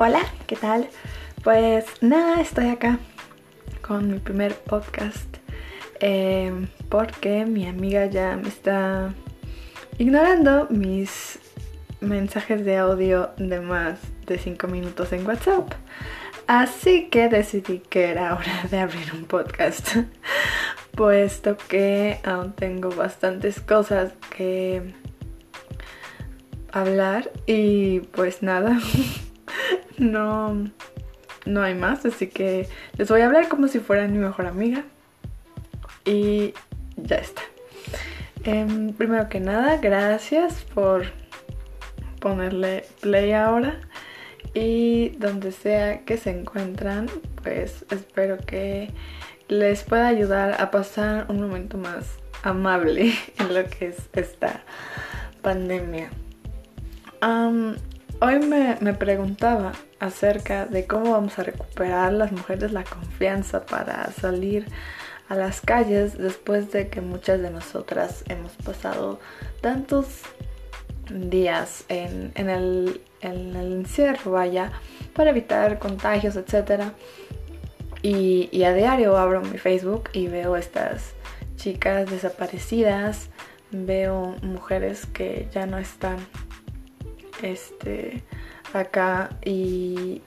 Hola, 0.00 0.20
¿qué 0.46 0.54
tal? 0.54 0.88
Pues 1.42 1.84
nada, 2.02 2.40
estoy 2.40 2.68
acá 2.68 3.00
con 3.82 4.08
mi 4.08 4.20
primer 4.20 4.54
podcast 4.54 5.38
eh, 5.98 6.52
porque 6.88 7.44
mi 7.44 7.66
amiga 7.66 8.06
ya 8.06 8.36
me 8.36 8.46
está 8.46 9.12
ignorando 9.98 10.68
mis 10.70 11.40
mensajes 12.00 12.64
de 12.64 12.76
audio 12.76 13.30
de 13.38 13.58
más 13.58 13.98
de 14.24 14.38
5 14.38 14.68
minutos 14.68 15.12
en 15.12 15.26
WhatsApp. 15.26 15.72
Así 16.46 17.08
que 17.10 17.28
decidí 17.28 17.80
que 17.80 18.04
era 18.04 18.36
hora 18.36 18.68
de 18.70 18.78
abrir 18.78 19.12
un 19.12 19.24
podcast, 19.24 19.96
puesto 20.94 21.56
que 21.56 22.20
aún 22.22 22.52
tengo 22.52 22.90
bastantes 22.90 23.58
cosas 23.60 24.12
que 24.30 24.94
hablar 26.70 27.32
y 27.46 27.98
pues 27.98 28.44
nada. 28.44 28.78
no, 29.98 30.70
no 31.44 31.62
hay 31.62 31.74
más, 31.74 32.04
así 32.06 32.28
que 32.28 32.68
les 32.96 33.08
voy 33.08 33.20
a 33.20 33.26
hablar 33.26 33.48
como 33.48 33.68
si 33.68 33.80
fuera 33.80 34.06
mi 34.08 34.18
mejor 34.18 34.46
amiga. 34.46 34.84
Y 36.04 36.54
ya 36.96 37.16
está. 37.16 37.42
Em, 38.44 38.92
primero 38.92 39.28
que 39.28 39.40
nada, 39.40 39.76
gracias 39.76 40.64
por 40.74 41.06
ponerle 42.20 42.86
play 43.00 43.32
ahora. 43.32 43.80
Y 44.54 45.10
donde 45.18 45.52
sea 45.52 46.04
que 46.04 46.16
se 46.16 46.30
encuentran, 46.30 47.08
pues 47.42 47.84
espero 47.90 48.38
que 48.38 48.90
les 49.48 49.82
pueda 49.84 50.08
ayudar 50.08 50.60
a 50.60 50.70
pasar 50.70 51.26
un 51.28 51.40
momento 51.40 51.76
más 51.76 52.18
amable 52.42 53.12
en 53.38 53.54
lo 53.54 53.64
que 53.68 53.88
es 53.88 53.96
esta 54.12 54.62
pandemia. 55.42 56.10
Hoy 58.20 58.40
me, 58.40 58.94
preguntaba 58.94 59.74
acerca 60.00 60.66
de 60.66 60.88
cómo 60.88 61.12
vamos 61.12 61.38
a 61.38 61.44
recuperar 61.44 62.12
las 62.12 62.32
mujeres 62.32 62.72
la 62.72 62.82
confianza 62.82 63.64
para 63.64 64.10
salir 64.10 64.66
a 65.28 65.36
las 65.36 65.60
calles 65.60 66.18
después 66.18 66.72
de 66.72 66.88
que 66.88 67.00
muchas 67.00 67.40
de 67.40 67.50
nosotras 67.50 68.24
hemos 68.28 68.56
pasado 68.56 69.20
tantos 69.60 70.22
días 71.10 71.84
en, 71.88 72.32
el, 72.34 73.00
encierro, 73.20 74.32
vaya, 74.32 74.72
para 75.14 75.30
evitar 75.30 75.78
contagios, 75.78 76.34
etc. 76.34 76.86
Y, 78.02 78.48
y 78.50 78.64
a 78.64 78.74
diario 78.74 79.16
abro 79.16 79.42
mi 79.42 79.58
Facebook 79.58 80.10
y 80.12 80.26
veo 80.26 80.56
estas 80.56 81.12
chicas 81.54 82.10
desaparecidas, 82.10 83.30
veo 83.70 84.34
mujeres 84.42 85.06
que 85.06 85.46
ya 85.52 85.66
no 85.66 85.78
están 85.78 86.18
este, 87.42 88.22
acá 88.72 89.30
y, 89.44 90.22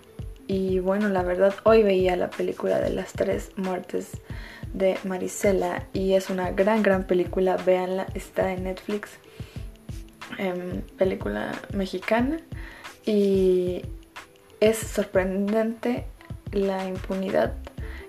y 0.47 0.79
bueno, 0.79 1.09
la 1.09 1.23
verdad, 1.23 1.53
hoy 1.63 1.83
veía 1.83 2.15
la 2.15 2.29
película 2.29 2.79
de 2.79 2.89
las 2.89 3.13
tres 3.13 3.51
muertes 3.55 4.21
de 4.73 4.97
Marisela 5.03 5.87
y 5.93 6.13
es 6.13 6.29
una 6.29 6.51
gran, 6.51 6.83
gran 6.83 7.05
película, 7.05 7.57
véanla, 7.57 8.07
está 8.13 8.53
en 8.53 8.63
Netflix, 8.65 9.09
em, 10.37 10.81
película 10.97 11.51
mexicana 11.73 12.39
y 13.05 13.81
es 14.59 14.77
sorprendente 14.77 16.05
la 16.51 16.87
impunidad 16.87 17.53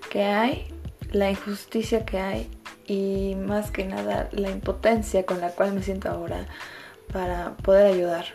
que 0.09 0.23
hay, 0.23 0.67
la 1.11 1.31
injusticia 1.31 2.05
que 2.05 2.19
hay 2.19 2.49
y 2.85 3.35
más 3.35 3.71
que 3.71 3.85
nada 3.85 4.29
la 4.31 4.49
impotencia 4.51 5.25
con 5.25 5.39
la 5.39 5.49
cual 5.49 5.73
me 5.73 5.81
siento 5.81 6.09
ahora 6.09 6.45
para 7.11 7.55
poder 7.57 7.93
ayudar 7.93 8.25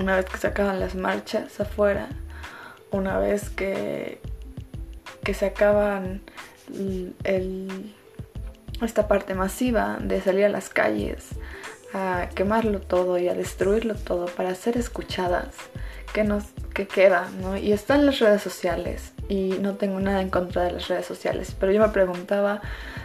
una 0.00 0.16
vez 0.16 0.24
que 0.24 0.38
se 0.38 0.46
acaban 0.46 0.80
las 0.80 0.94
marchas 0.94 1.60
afuera, 1.60 2.08
una 2.90 3.18
vez 3.18 3.50
que, 3.50 4.20
que 5.22 5.34
se 5.34 5.46
acaban 5.46 6.22
esta 8.82 9.08
parte 9.08 9.34
masiva 9.34 9.98
de 10.00 10.20
salir 10.22 10.46
a 10.46 10.48
las 10.48 10.70
calles, 10.70 11.28
a 11.92 12.28
quemarlo 12.34 12.80
todo 12.80 13.18
y 13.18 13.28
a 13.28 13.34
destruirlo 13.34 13.94
todo 13.94 14.26
para 14.26 14.54
ser 14.54 14.78
escuchadas, 14.78 15.54
que 16.14 16.24
nos 16.24 16.44
que 16.74 16.86
queda, 16.86 17.28
¿no? 17.42 17.56
Y 17.56 17.72
están 17.72 18.06
las 18.06 18.20
redes 18.20 18.42
sociales 18.42 19.12
y 19.28 19.56
no 19.60 19.74
tengo 19.74 20.00
nada 20.00 20.22
en 20.22 20.30
contra 20.30 20.62
de 20.62 20.72
las 20.72 20.88
redes 20.88 21.04
sociales, 21.04 21.54
pero 21.58 21.72
yo 21.72 21.80
me 21.80 21.88
preguntaba 21.88 22.62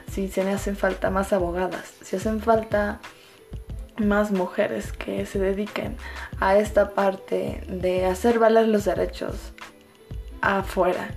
si 0.09 0.30
se 0.30 0.44
me 0.44 0.53
hacen 0.53 0.78
falta 0.78 1.09
más 1.09 1.34
abogadas, 1.34 1.94
si 2.02 2.16
hacen 2.16 2.40
falta 2.40 3.00
más 3.97 4.31
mujeres 4.31 4.91
que 4.91 5.25
se 5.25 5.39
dediquen 5.39 5.95
a 6.39 6.57
esta 6.57 6.94
parte 6.94 7.61
de 7.67 8.06
hacer 8.06 8.39
valer 8.39 8.67
los 8.67 8.85
derechos 8.85 9.53
afuera. 10.41 11.09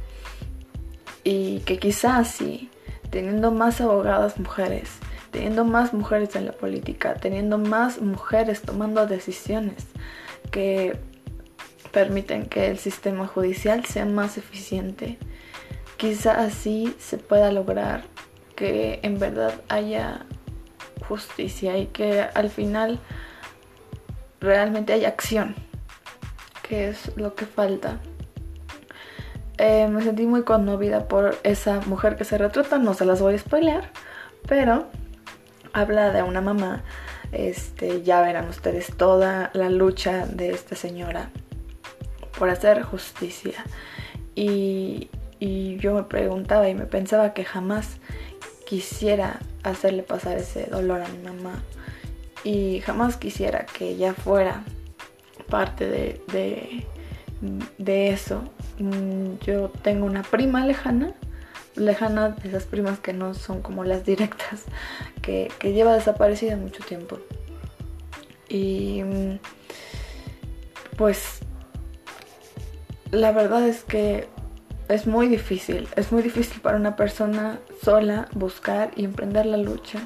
Y 1.24 1.60
que 1.60 1.78
quizás 1.78 2.28
sí, 2.28 2.70
teniendo 3.10 3.50
más 3.50 3.80
abogadas 3.80 4.38
mujeres, 4.38 4.90
teniendo 5.30 5.64
más 5.64 5.92
mujeres 5.92 6.36
en 6.36 6.46
la 6.46 6.52
política, 6.52 7.14
teniendo 7.14 7.58
más 7.58 8.00
mujeres 8.00 8.62
tomando 8.62 9.06
decisiones 9.06 9.86
que 10.50 10.98
permiten 11.92 12.46
que 12.46 12.68
el 12.68 12.78
sistema 12.78 13.26
judicial 13.26 13.84
sea 13.84 14.06
más 14.06 14.38
eficiente, 14.38 15.18
quizás 15.96 16.38
así 16.38 16.94
se 16.98 17.18
pueda 17.18 17.52
lograr 17.52 18.04
que 18.54 19.00
en 19.02 19.18
verdad 19.18 19.54
haya 19.68 20.26
justicia 21.08 21.78
y 21.78 21.86
que 21.86 22.20
al 22.34 22.50
final 22.50 23.00
realmente 24.40 24.92
hay 24.92 25.04
acción, 25.04 25.54
que 26.62 26.88
es 26.88 27.16
lo 27.16 27.34
que 27.34 27.46
falta. 27.46 27.98
Eh, 29.56 29.88
me 29.88 30.02
sentí 30.02 30.26
muy 30.26 30.44
conmovida 30.44 31.08
por 31.08 31.36
esa 31.42 31.80
mujer 31.86 32.16
que 32.16 32.24
se 32.24 32.38
retrata, 32.38 32.78
no 32.78 32.94
se 32.94 33.04
las 33.04 33.20
voy 33.20 33.34
a 33.34 33.38
spoilear, 33.38 33.90
pero 34.46 34.86
habla 35.72 36.12
de 36.12 36.22
una 36.22 36.40
mamá. 36.40 36.84
Este, 37.32 38.02
ya 38.02 38.22
verán 38.22 38.48
ustedes 38.48 38.96
toda 38.96 39.50
la 39.52 39.68
lucha 39.68 40.26
de 40.26 40.50
esta 40.50 40.76
señora 40.76 41.30
por 42.38 42.48
hacer 42.48 42.82
justicia. 42.82 43.64
Y, 44.34 45.10
y 45.40 45.76
yo 45.78 45.94
me 45.94 46.04
preguntaba 46.04 46.68
y 46.68 46.74
me 46.74 46.86
pensaba 46.86 47.34
que 47.34 47.44
jamás 47.44 47.98
quisiera 48.66 49.40
hacerle 49.62 50.02
pasar 50.02 50.38
ese 50.38 50.66
dolor 50.66 51.02
a 51.02 51.08
mi 51.08 51.18
mamá 51.18 51.62
y 52.44 52.80
jamás 52.80 53.16
quisiera 53.16 53.66
que 53.66 53.90
ella 53.90 54.14
fuera 54.14 54.64
parte 55.48 55.88
de, 55.88 56.84
de, 57.78 58.10
eso. 58.10 58.42
Mm, 58.78 59.38
yo 59.44 59.70
tengo 59.82 60.06
una 60.06 60.22
prima 60.22 60.64
lejana, 60.64 61.14
lejana 61.74 62.30
de 62.30 62.48
esas 62.48 62.64
primas 62.64 62.98
que 62.98 63.12
no 63.12 63.34
son 63.34 63.62
como 63.62 63.84
las 63.84 64.04
directas, 64.04 64.64
que, 65.22 65.50
que 65.58 65.72
lleva 65.72 65.94
desaparecida 65.94 66.56
mucho 66.56 66.82
tiempo. 66.84 67.18
Y 68.48 69.02
mm, 69.02 69.38
pues 70.96 71.40
la 73.10 73.32
verdad 73.32 73.66
es 73.66 73.84
que 73.84 74.28
es 74.88 75.06
muy 75.06 75.28
difícil, 75.28 75.86
es 75.96 76.12
muy 76.12 76.22
difícil 76.22 76.60
para 76.60 76.76
una 76.76 76.96
persona 76.96 77.60
sola 77.82 78.26
buscar 78.32 78.90
y 78.96 79.04
emprender 79.04 79.46
la 79.46 79.58
lucha. 79.58 80.00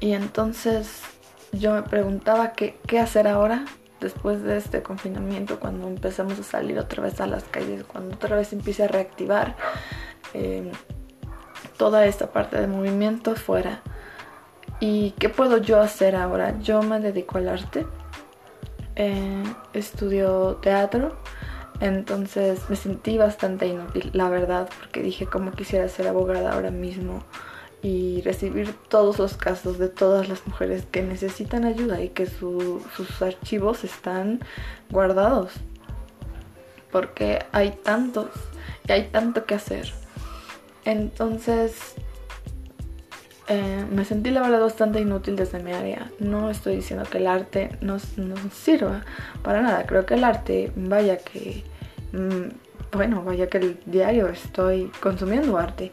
Y 0.00 0.12
entonces 0.12 1.00
yo 1.52 1.72
me 1.74 1.82
preguntaba 1.82 2.52
qué, 2.52 2.76
hacer 2.98 3.26
ahora 3.26 3.64
después 4.00 4.42
de 4.42 4.58
este 4.58 4.82
confinamiento, 4.82 5.60
cuando 5.60 5.86
empezamos 5.86 6.38
a 6.38 6.42
salir 6.42 6.78
otra 6.78 7.02
vez 7.02 7.20
a 7.20 7.26
las 7.26 7.44
calles, 7.44 7.84
cuando 7.84 8.16
otra 8.16 8.36
vez 8.36 8.52
empiece 8.52 8.82
a 8.82 8.88
reactivar 8.88 9.56
em, 10.34 10.70
toda 11.78 12.04
esta 12.04 12.32
parte 12.32 12.60
de 12.60 12.66
movimiento 12.66 13.34
fuera. 13.36 13.80
¿Y 14.80 15.12
qué 15.12 15.28
puedo 15.28 15.58
yo 15.58 15.80
hacer 15.80 16.16
ahora? 16.16 16.58
Yo 16.58 16.82
me 16.82 16.98
dedico 16.98 17.38
al 17.38 17.48
arte, 17.48 17.86
eh, 18.96 19.44
estudio 19.72 20.56
teatro 20.56 21.16
entonces 21.82 22.60
me 22.70 22.76
sentí 22.76 23.18
bastante 23.18 23.66
inútil, 23.66 24.10
la 24.12 24.28
verdad, 24.28 24.68
porque 24.78 25.02
dije 25.02 25.26
cómo 25.26 25.50
quisiera 25.50 25.88
ser 25.88 26.06
abogada 26.06 26.52
ahora 26.52 26.70
mismo 26.70 27.24
y 27.82 28.22
recibir 28.22 28.72
todos 28.88 29.18
los 29.18 29.36
casos 29.36 29.78
de 29.78 29.88
todas 29.88 30.28
las 30.28 30.46
mujeres 30.46 30.86
que 30.88 31.02
necesitan 31.02 31.64
ayuda 31.64 32.00
y 32.00 32.10
que 32.10 32.26
sus 32.26 33.20
archivos 33.20 33.82
están 33.82 34.38
guardados. 34.90 35.54
Porque 36.92 37.44
hay 37.50 37.72
tantos 37.72 38.28
y 38.86 38.92
hay 38.92 39.08
tanto 39.08 39.44
que 39.44 39.56
hacer. 39.56 39.92
Entonces 40.84 41.96
eh, 43.48 43.84
me 43.90 44.04
sentí 44.04 44.30
la 44.30 44.42
verdad 44.42 44.60
bastante 44.60 45.00
inútil 45.00 45.34
desde 45.34 45.58
mi 45.58 45.72
área. 45.72 46.12
No 46.20 46.48
estoy 46.48 46.76
diciendo 46.76 47.04
que 47.10 47.18
el 47.18 47.26
arte 47.26 47.76
no 47.80 47.98
nos 48.18 48.40
sirva 48.52 49.02
para 49.42 49.62
nada. 49.62 49.84
Creo 49.84 50.06
que 50.06 50.14
el 50.14 50.22
arte, 50.22 50.70
vaya 50.76 51.16
que 51.18 51.71
bueno, 52.92 53.22
vaya 53.22 53.48
que 53.48 53.58
el 53.58 53.78
diario 53.86 54.28
estoy 54.28 54.90
consumiendo 55.00 55.56
arte. 55.58 55.90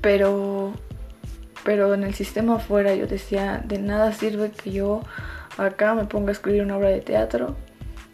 Pero, 0.00 0.72
pero 1.64 1.92
en 1.94 2.04
el 2.04 2.14
sistema 2.14 2.56
afuera 2.56 2.94
yo 2.94 3.06
decía, 3.06 3.62
de 3.64 3.78
nada 3.78 4.12
sirve 4.12 4.50
que 4.50 4.72
yo 4.72 5.02
acá 5.58 5.94
me 5.94 6.04
ponga 6.04 6.30
a 6.30 6.32
escribir 6.32 6.62
una 6.62 6.76
obra 6.76 6.88
de 6.88 7.00
teatro 7.00 7.56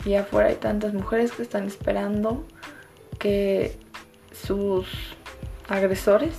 Y 0.05 0.15
afuera 0.15 0.49
hay 0.49 0.57
tantas 0.57 0.95
mujeres 0.95 1.33
que 1.33 1.43
están 1.43 1.67
esperando 1.67 2.45
que 3.19 3.79
sus 4.33 4.87
agresores 5.69 6.35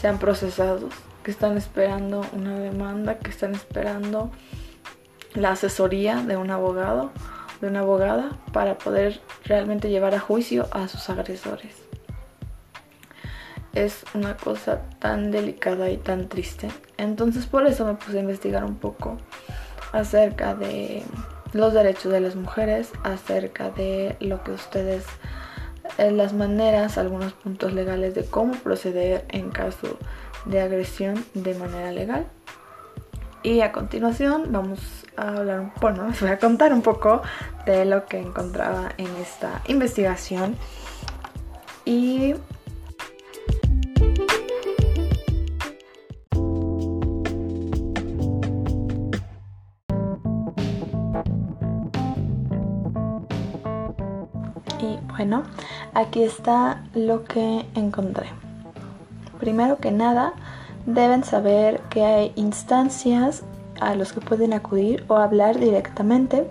sean 0.00 0.18
procesados, 0.18 0.92
que 1.22 1.30
están 1.30 1.56
esperando 1.56 2.24
una 2.32 2.58
demanda, 2.58 3.18
que 3.18 3.30
están 3.30 3.54
esperando 3.54 4.30
la 5.34 5.52
asesoría 5.52 6.16
de 6.22 6.36
un 6.36 6.50
abogado, 6.50 7.12
de 7.60 7.68
una 7.68 7.80
abogada, 7.80 8.38
para 8.52 8.78
poder 8.78 9.20
realmente 9.44 9.90
llevar 9.90 10.14
a 10.14 10.20
juicio 10.20 10.68
a 10.70 10.88
sus 10.88 11.08
agresores. 11.10 11.76
Es 13.74 14.04
una 14.14 14.36
cosa 14.36 14.82
tan 14.98 15.30
delicada 15.30 15.90
y 15.90 15.96
tan 15.96 16.28
triste. 16.28 16.68
Entonces 16.96 17.46
por 17.46 17.66
eso 17.66 17.84
me 17.84 17.94
puse 17.94 18.18
a 18.18 18.22
investigar 18.22 18.64
un 18.64 18.76
poco 18.76 19.18
acerca 19.92 20.54
de 20.54 21.02
los 21.52 21.72
derechos 21.72 22.12
de 22.12 22.20
las 22.20 22.36
mujeres, 22.36 22.92
acerca 23.04 23.70
de 23.70 24.16
lo 24.20 24.42
que 24.42 24.52
ustedes, 24.52 25.04
eh, 25.96 26.10
las 26.10 26.32
maneras, 26.32 26.98
algunos 26.98 27.32
puntos 27.32 27.72
legales 27.72 28.14
de 28.14 28.24
cómo 28.24 28.54
proceder 28.54 29.24
en 29.30 29.50
caso 29.50 29.98
de 30.44 30.60
agresión 30.60 31.24
de 31.34 31.54
manera 31.54 31.92
legal. 31.92 32.26
Y 33.42 33.60
a 33.60 33.72
continuación 33.72 34.52
vamos 34.52 34.80
a 35.16 35.28
hablar, 35.28 35.72
bueno, 35.80 36.08
les 36.08 36.20
voy 36.20 36.30
a 36.30 36.38
contar 36.38 36.72
un 36.72 36.82
poco 36.82 37.22
de 37.66 37.84
lo 37.84 38.06
que 38.06 38.20
encontraba 38.20 38.90
en 38.98 39.08
esta 39.16 39.62
investigación. 39.66 40.56
Y 41.84 42.34
Y 54.80 54.98
bueno, 55.16 55.42
aquí 55.94 56.22
está 56.22 56.84
lo 56.94 57.24
que 57.24 57.66
encontré. 57.74 58.28
Primero 59.40 59.78
que 59.78 59.90
nada, 59.90 60.34
deben 60.88 61.22
saber 61.22 61.80
que 61.90 62.02
hay 62.02 62.32
instancias 62.34 63.42
a 63.80 63.94
los 63.94 64.12
que 64.12 64.20
pueden 64.20 64.54
acudir 64.54 65.04
o 65.08 65.16
hablar 65.16 65.58
directamente 65.58 66.48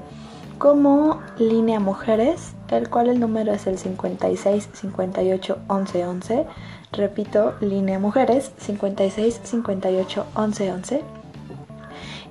como 0.59 1.21
línea 1.39 1.79
mujeres, 1.79 2.53
el 2.69 2.89
cual 2.89 3.09
el 3.09 3.19
número 3.19 3.51
es 3.51 3.67
el 3.67 3.77
56 3.77 4.69
58 4.73 5.57
11 5.67 6.05
11. 6.05 6.45
Repito, 6.91 7.55
línea 7.61 7.99
mujeres 7.99 8.51
56 8.57 9.41
58 9.43 10.25
11 10.35 10.71
11. 10.71 11.03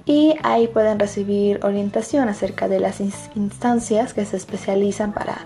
Y 0.06 0.36
ahí 0.44 0.68
pueden 0.68 1.00
recibir 1.00 1.64
orientación 1.64 2.28
acerca 2.28 2.68
de 2.68 2.78
las 2.78 3.00
instancias 3.00 4.14
que 4.14 4.24
se 4.24 4.36
especializan 4.36 5.12
para 5.12 5.38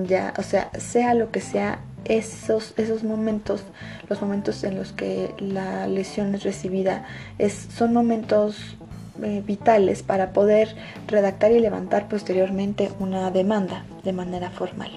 ya, 0.06 0.34
o 0.38 0.42
sea, 0.42 0.70
sea 0.78 1.14
lo 1.14 1.30
que 1.30 1.40
sea, 1.40 1.80
esos, 2.04 2.74
esos 2.76 3.02
momentos, 3.02 3.64
los 4.08 4.20
momentos 4.20 4.62
en 4.64 4.76
los 4.76 4.92
que 4.92 5.34
la 5.38 5.86
lesión 5.86 6.34
es 6.34 6.42
recibida, 6.42 7.06
es, 7.38 7.54
son 7.54 7.94
momentos 7.94 8.76
eh, 9.22 9.42
vitales 9.46 10.02
para 10.02 10.32
poder 10.32 10.74
redactar 11.06 11.52
y 11.52 11.60
levantar 11.60 12.08
posteriormente 12.08 12.90
una 12.98 13.30
demanda 13.30 13.84
de 14.02 14.12
manera 14.12 14.50
formal. 14.50 14.90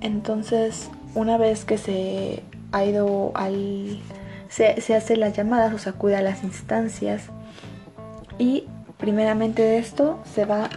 Entonces, 0.00 0.90
una 1.14 1.38
vez 1.38 1.64
que 1.64 1.78
se 1.78 2.42
ha 2.72 2.84
ido 2.84 3.32
al... 3.34 4.00
Se, 4.48 4.94
hace 4.94 5.16
las 5.16 5.36
llamadas 5.36 5.72
o 5.74 5.78
se 5.78 5.90
acude 5.90 6.16
a 6.16 6.22
las 6.22 6.42
instancias 6.42 7.24
y 8.38 8.64
primeramente 8.96 9.62
de 9.62 9.78
esto 9.78 10.18
se 10.34 10.44
va 10.44 10.68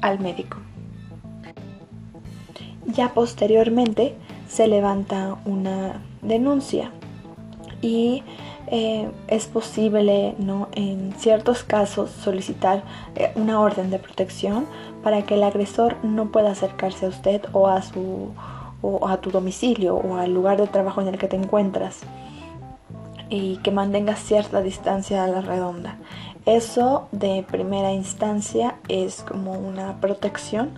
al 0.00 0.18
médico. 0.18 0.58
Ya 2.86 3.12
posteriormente 3.12 4.14
se 4.48 4.66
levanta 4.68 5.36
una 5.44 6.00
denuncia 6.22 6.90
y 7.82 8.22
eh, 8.68 9.10
es 9.28 9.46
posible 9.46 10.34
¿no? 10.38 10.68
en 10.72 11.12
ciertos 11.18 11.62
casos 11.62 12.10
solicitar 12.10 12.82
eh, 13.14 13.32
una 13.36 13.60
orden 13.60 13.90
de 13.90 13.98
protección 13.98 14.66
para 15.02 15.22
que 15.22 15.34
el 15.34 15.44
agresor 15.44 15.96
no 16.02 16.32
pueda 16.32 16.52
acercarse 16.52 17.06
a 17.06 17.10
usted 17.10 17.42
o 17.52 17.68
a 17.68 17.82
su 17.82 18.32
o 18.82 19.08
a 19.08 19.20
tu 19.20 19.30
domicilio 19.30 19.96
o 19.96 20.16
al 20.16 20.32
lugar 20.32 20.60
de 20.60 20.66
trabajo 20.66 21.00
en 21.00 21.08
el 21.08 21.18
que 21.18 21.28
te 21.28 21.36
encuentras 21.36 22.00
y 23.28 23.56
que 23.58 23.70
mantengas 23.70 24.20
cierta 24.20 24.62
distancia 24.62 25.24
a 25.24 25.28
la 25.28 25.40
redonda. 25.40 25.96
Eso 26.44 27.08
de 27.12 27.44
primera 27.48 27.92
instancia 27.92 28.76
es 28.88 29.22
como 29.22 29.52
una 29.52 30.00
protección 30.00 30.70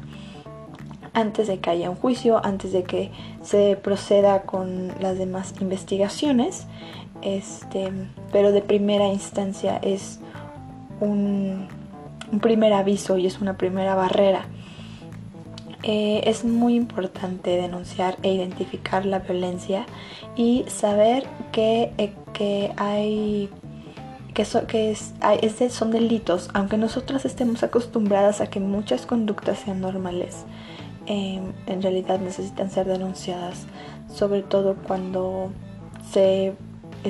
antes 1.13 1.49
de 1.49 1.59
que 1.59 1.71
haya 1.71 1.91
un 1.91 1.97
juicio, 1.97 2.45
antes 2.45 2.73
de 2.73 2.85
que 2.85 3.11
se 3.43 3.77
proceda 3.77 4.43
con 4.43 4.93
las 5.01 5.19
demás 5.19 5.55
investigaciones. 5.61 6.67
Este, 7.21 7.93
pero 8.33 8.53
de 8.53 8.63
primera 8.63 9.09
instancia 9.09 9.79
es 9.83 10.21
un, 11.01 11.69
un 12.31 12.41
primer 12.41 12.73
aviso 12.73 13.19
y 13.19 13.27
es 13.27 13.41
una 13.41 13.59
primera 13.59 13.95
barrera 13.95 14.47
eh, 15.85 16.23
es 16.25 16.45
muy 16.45 16.75
importante 16.75 17.51
denunciar 17.51 18.17
e 18.23 18.33
identificar 18.33 19.07
la 19.07 19.21
violencia 19.21 19.87
y 20.35 20.65
saber 20.67 21.25
que, 21.53 21.93
eh, 22.39 22.73
hay 22.77 23.51
que, 24.35 24.45
que 24.67 24.91
es, 24.91 25.15
son 25.73 25.91
delitos, 25.91 26.49
aunque 26.55 26.77
nosotras 26.77 27.25
estemos 27.25 27.63
acostumbradas 27.63 28.41
a 28.41 28.49
que 28.49 28.61
muchas 28.61 29.07
conductas 29.07 29.59
sean 29.59 29.81
normales, 29.81 30.45
em, 31.07 31.53
en 31.67 31.83
realidad 31.83 32.21
necesitan 32.21 32.71
ser 32.71 32.87
denunciadas, 32.87 33.67
sobre 34.09 34.43
todo 34.43 34.77
cuando 34.87 35.51
se 36.13 36.55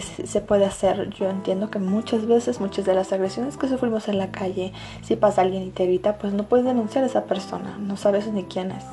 se 0.01 0.41
puede 0.41 0.65
hacer. 0.65 1.11
Yo 1.11 1.29
entiendo 1.29 1.71
que 1.71 1.79
muchas 1.79 2.27
veces, 2.27 2.61
muchas 2.61 2.85
de 2.85 2.95
las 2.95 3.13
agresiones 3.13 3.57
que 3.57 3.69
sufrimos 3.69 4.09
en 4.09 4.19
la 4.19 4.31
calle, 4.31 4.73
si 5.03 5.17
pasa 5.17 5.43
alguien 5.43 5.63
y 5.63 5.71
te 5.71 5.85
evita, 5.85 6.19
pues 6.19 6.33
no 6.33 6.45
puedes 6.45 6.67
denunciar 6.67 7.05
a 7.05 7.07
esa 7.07 7.25
persona, 7.25 7.79
no 7.79 7.97
sabes 7.97 8.31
ni 8.33 8.45
quién 8.45 8.71
es. 8.71 8.85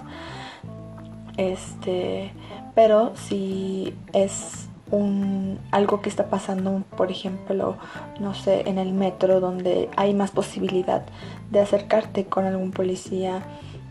Este, 1.37 2.31
pero 2.75 3.11
si 3.15 3.93
es 4.13 4.69
un, 4.91 5.59
algo 5.71 6.01
que 6.01 6.09
está 6.09 6.29
pasando, 6.29 6.83
por 6.95 7.11
ejemplo, 7.11 7.77
no 8.19 8.33
sé, 8.33 8.69
en 8.69 8.77
el 8.77 8.93
metro 8.93 9.39
donde 9.39 9.89
hay 9.95 10.13
más 10.13 10.31
posibilidad 10.31 11.05
de 11.51 11.59
acercarte 11.59 12.25
con 12.25 12.45
algún 12.45 12.71
policía, 12.71 13.43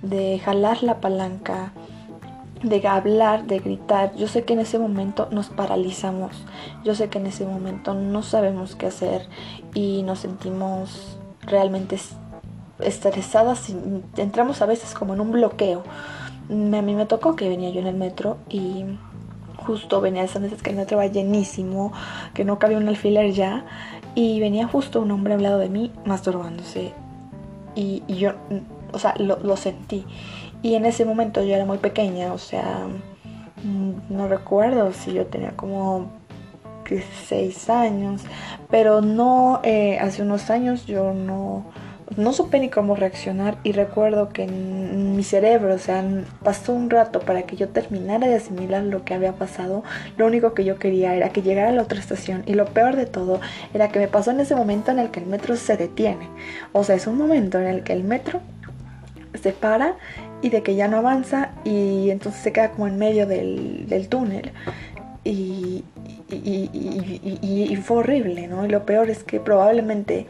de 0.03 0.39
jalar 0.39 0.83
la 0.83 1.01
palanca, 1.01 1.73
de 2.63 2.87
hablar, 2.87 3.47
de 3.47 3.59
gritar. 3.59 4.15
Yo 4.17 4.29
sé 4.29 4.45
que 4.45 4.55
en 4.55 4.61
ese 4.61 4.79
momento 4.79 5.29
nos 5.31 5.49
paralizamos, 5.49 6.45
yo 6.85 6.95
sé 6.95 7.09
que 7.09 7.19
en 7.19 7.27
ese 7.27 7.47
momento 7.47 7.95
no 7.95 8.23
sabemos 8.23 8.75
qué 8.77 8.87
hacer 8.87 9.29
y 9.75 10.03
nos 10.03 10.21
sentimos 10.21 11.19
realmente 11.43 11.99
estresadas, 12.79 13.73
entramos 14.17 14.63
a 14.63 14.67
veces 14.67 14.95
como 14.95 15.15
en 15.15 15.21
un 15.21 15.33
bloqueo. 15.33 15.83
A 16.51 16.53
mí 16.53 16.95
me 16.95 17.07
tocó 17.07 17.37
que 17.37 17.49
venía 17.49 17.71
yo 17.71 17.81
en 17.81 17.87
el 17.87 17.97
metro 17.97 18.37
y 18.49 18.85
justo 19.67 20.01
venía 20.01 20.25
esas 20.25 20.43
veces 20.43 20.63
que 20.63 20.71
el 20.71 20.77
metro 20.77 20.99
va 20.99 21.07
llenísimo, 21.07 21.93
que 22.35 22.45
no 22.45 22.59
cabía 22.59 22.79
un 22.79 22.89
alfiler 22.89 23.33
ya, 23.33 23.65
y 24.15 24.41
venía 24.41 24.67
justo 24.67 25.01
un 25.01 25.11
hombre 25.11 25.35
al 25.35 25.43
lado 25.43 25.59
de 25.59 25.69
mí 25.69 25.93
masturbándose. 26.05 26.93
Y, 27.75 28.03
yo, 28.07 28.35
o 28.93 28.99
sea, 28.99 29.15
lo, 29.19 29.39
lo, 29.41 29.57
sentí. 29.57 30.07
Y 30.63 30.75
en 30.75 30.87
ese 30.87 31.05
momento 31.05 31.43
yo 31.43 31.55
era 31.55 31.65
muy 31.65 31.79
pequeña, 31.79 32.33
o 32.33 32.39
sea, 32.39 32.87
mm, 33.65 34.15
no 34.15 34.29
recuerdo 34.29 34.93
si 34.93 35.13
yo 35.13 35.27
tenía 35.27 35.51
como 35.57 36.09
16 36.89 37.71
años, 37.71 38.23
pero 38.71 39.01
no, 39.01 39.61
eh, 39.65 39.99
hace 39.99 40.23
unos 40.23 40.51
años 40.51 40.87
yo 40.87 41.13
no 41.13 41.65
no 42.17 42.33
supe 42.33 42.61
ni 42.61 42.69
cómo 42.69 42.95
reaccionar 42.95 43.57
y 43.65 43.73
recuerdo 43.73 44.29
que 44.29 44.45
en 44.45 45.17
mi 45.17 45.23
cerebro, 45.23 45.75
o 45.75 45.79
sea, 45.79 46.05
pasó 46.43 46.73
un 46.73 46.91
rato 46.91 47.21
para 47.21 47.43
que 47.43 47.57
yo 47.57 47.69
terminara 47.69 48.27
de 48.27 48.35
asimilar 48.35 48.83
lo 48.83 49.05
que 49.05 49.15
había 49.15 49.33
pasado. 49.33 49.83
Lo 50.17 50.27
único 50.27 50.55
que 50.55 50.65
yo 50.65 50.79
quería 50.79 51.15
era 51.15 51.31
que 51.31 51.43
llegara 51.43 51.71
a 51.71 51.73
la 51.73 51.83
otra 51.83 51.99
estación 51.99 52.43
y 52.47 52.55
lo 52.55 52.67
peor 52.67 52.97
de 52.97 53.07
todo 53.07 53.41
era 53.73 53.89
que 53.89 53.99
me 53.99 54.09
pasó 54.09 54.31
en 54.31 54.41
ese 54.41 54.55
momento 54.55 54.91
en 54.91 54.99
el 54.99 55.11
que 55.11 55.21
el 55.21 55.27
metro 55.27 55.57
se 55.57 55.77
detiene. 55.77 56.29
O 56.73 56.85
sea, 56.85 56.95
es 56.95 57.07
un 57.07 57.17
momento 57.17 57.59
en 57.59 57.67
el 57.67 57.83
que 57.83 57.93
el 57.93 58.05
metro 58.05 58.41
se 59.43 59.53
para 59.53 59.97
y 60.43 60.51
de 60.51 60.63
que 60.63 60.75
ya 60.75 60.89
no 60.89 60.99
avanza 60.99 61.53
y 61.65 62.11
entonces 62.11 62.43
se 62.43 62.53
queda 62.53 62.71
como 62.71 62.87
en 62.87 62.99
medio 62.99 63.27
del, 63.27 64.07
túnel. 64.09 64.53
Y, 65.25 65.85
y, 66.31 67.77
fue 67.83 67.99
horrible, 67.99 68.47
¿no? 68.47 68.67
Y 68.67 68.69
lo 68.69 68.85
peor 68.85 69.09
es 69.09 69.25
que 69.25 69.41
probablemente 69.41 70.27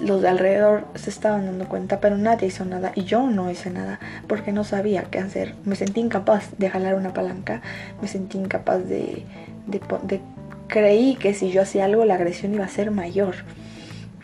los 0.00 0.22
de 0.22 0.28
alrededor 0.28 0.86
se 0.94 1.10
estaban 1.10 1.46
dando 1.46 1.68
cuenta, 1.68 2.00
pero 2.00 2.16
nadie 2.16 2.48
hizo 2.48 2.64
nada 2.64 2.92
y 2.94 3.04
yo 3.04 3.28
no 3.28 3.50
hice 3.50 3.70
nada 3.70 4.00
porque 4.26 4.52
no 4.52 4.64
sabía 4.64 5.04
qué 5.04 5.18
hacer. 5.18 5.54
Me 5.64 5.76
sentí 5.76 6.00
incapaz 6.00 6.50
de 6.58 6.70
jalar 6.70 6.94
una 6.94 7.12
palanca, 7.12 7.62
me 8.00 8.08
sentí 8.08 8.38
incapaz 8.38 8.86
de, 8.88 9.24
de, 9.66 10.20
creí 10.68 11.16
que 11.16 11.34
si 11.34 11.50
yo 11.50 11.62
hacía 11.62 11.84
algo 11.84 12.04
la 12.04 12.14
agresión 12.14 12.54
iba 12.54 12.64
a 12.64 12.68
ser 12.68 12.90
mayor 12.90 13.34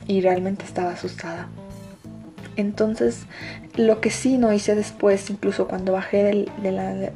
y 0.07 0.21
realmente 0.21 0.65
estaba 0.65 0.93
asustada. 0.93 1.49
Entonces, 2.57 3.23
lo 3.77 4.01
que 4.01 4.11
sí 4.11 4.37
no 4.37 4.53
hice 4.53 4.75
después, 4.75 5.31
incluso 5.31 5.69
cuando 5.69 5.93
bajé 5.93 6.25
del, 6.25 6.51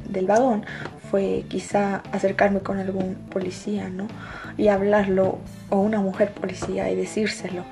del 0.07 0.25
vagón, 0.25 0.65
fue 1.11 1.45
quizá 1.47 1.97
acercarme 2.11 2.61
con 2.61 2.79
algún 2.79 3.15
policía, 3.29 3.89
¿no? 3.89 4.07
Y 4.57 4.69
hablarlo, 4.69 5.37
o 5.69 5.79
una 5.79 5.99
mujer 5.99 6.31
policía, 6.31 6.89
y 6.89 6.95
decírselo 6.95 7.63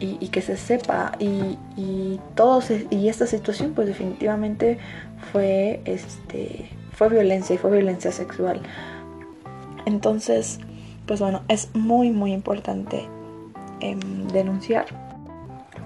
y, 0.00 0.28
que 0.28 0.40
se 0.40 0.56
sepa. 0.56 1.12
Y, 1.18 1.58
y, 1.76 2.20
y 2.90 3.08
esta 3.08 3.26
situación 3.26 3.72
pues 3.74 3.88
definitivamente 3.88 4.78
fue 5.32 5.80
este 5.84 6.70
fue 6.92 7.08
violencia 7.08 7.54
y 7.54 7.58
fue 7.58 7.70
violencia 7.70 8.12
sexual. 8.12 8.60
Entonces 9.86 10.60
pues 11.06 11.20
bueno 11.20 11.42
es 11.48 11.70
muy 11.74 12.10
muy 12.10 12.32
importante 12.32 13.08
em, 13.80 14.28
denunciar 14.28 14.86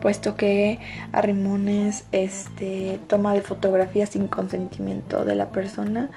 puesto 0.01 0.35
que 0.35 0.81
arrimones 1.13 2.05
este 2.11 2.99
toma 3.07 3.35
de 3.35 3.41
fotografías 3.41 4.11
sin 4.11 4.27
consentimiento 4.27 5.25
de 5.25 5.37
la 5.37 5.51
persona 5.51 6.11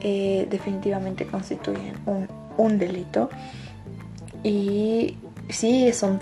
eh, 0.00 0.46
definitivamente 0.50 1.26
constituyen 1.26 1.94
un, 2.04 2.28
un 2.56 2.78
delito. 2.78 3.30
Y 4.44 5.16
si, 5.48 5.92
son 5.92 6.18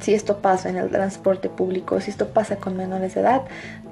si 0.00 0.14
esto 0.14 0.38
pasa 0.38 0.68
en 0.68 0.76
el 0.76 0.90
transporte 0.90 1.48
público, 1.48 2.00
si 2.00 2.10
esto 2.10 2.28
pasa 2.28 2.56
con 2.56 2.76
menores 2.76 3.14
de 3.14 3.20
edad, 3.20 3.42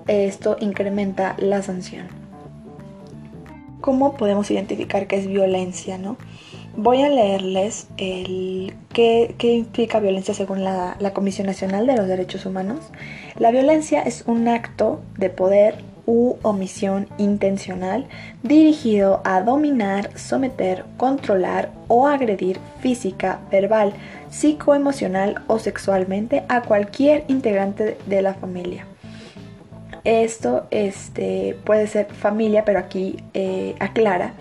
esto 0.07 0.57
incrementa 0.61 1.35
la 1.39 1.63
sanción. 1.63 2.09
¿Cómo 3.81 4.17
podemos 4.17 4.51
identificar 4.51 5.07
que 5.07 5.17
es 5.17 5.27
violencia? 5.27 5.99
No? 5.99 6.17
Voy 6.77 7.03
a 7.03 7.09
leerles 7.09 7.89
el, 7.99 8.75
qué, 8.93 9.35
implica 9.41 10.01
violencia 10.01 10.33
según 10.33 10.65
la, 10.65 10.97
la 11.01 11.13
Comisión 11.13 11.47
Nacional 11.47 11.87
de 11.87 11.97
los 11.97 12.07
Derechos 12.07 12.47
Humanos. 12.47 12.81
La 13.39 13.51
violencia 13.51 14.03
es 14.03 14.25
un 14.27 14.49
acto 14.49 15.01
de 15.19 15.29
poder 15.29 15.92
u 16.07 16.37
omisión 16.43 17.09
intencional 17.19 18.07
dirigido 18.43 19.21
a 19.25 19.41
dominar, 19.43 20.17
someter, 20.19 20.85
controlar 20.97 21.71
o 21.89 22.07
agredir 22.07 22.59
física, 22.81 23.41
verbal, 23.51 23.93
psicoemocional 24.31 25.43
o 25.47 25.59
sexualmente 25.59 26.45
a 26.49 26.63
cualquier 26.63 27.25
integrante 27.29 27.99
de 28.07 28.23
la 28.23 28.35
familia. 28.35 28.87
Esto 30.05 30.67
este, 30.71 31.57
puede 31.65 31.87
ser 31.87 32.07
familia, 32.07 32.65
pero 32.65 32.81
aquí 32.81 33.23
eh, 33.35 33.77
aclara, 33.79 34.35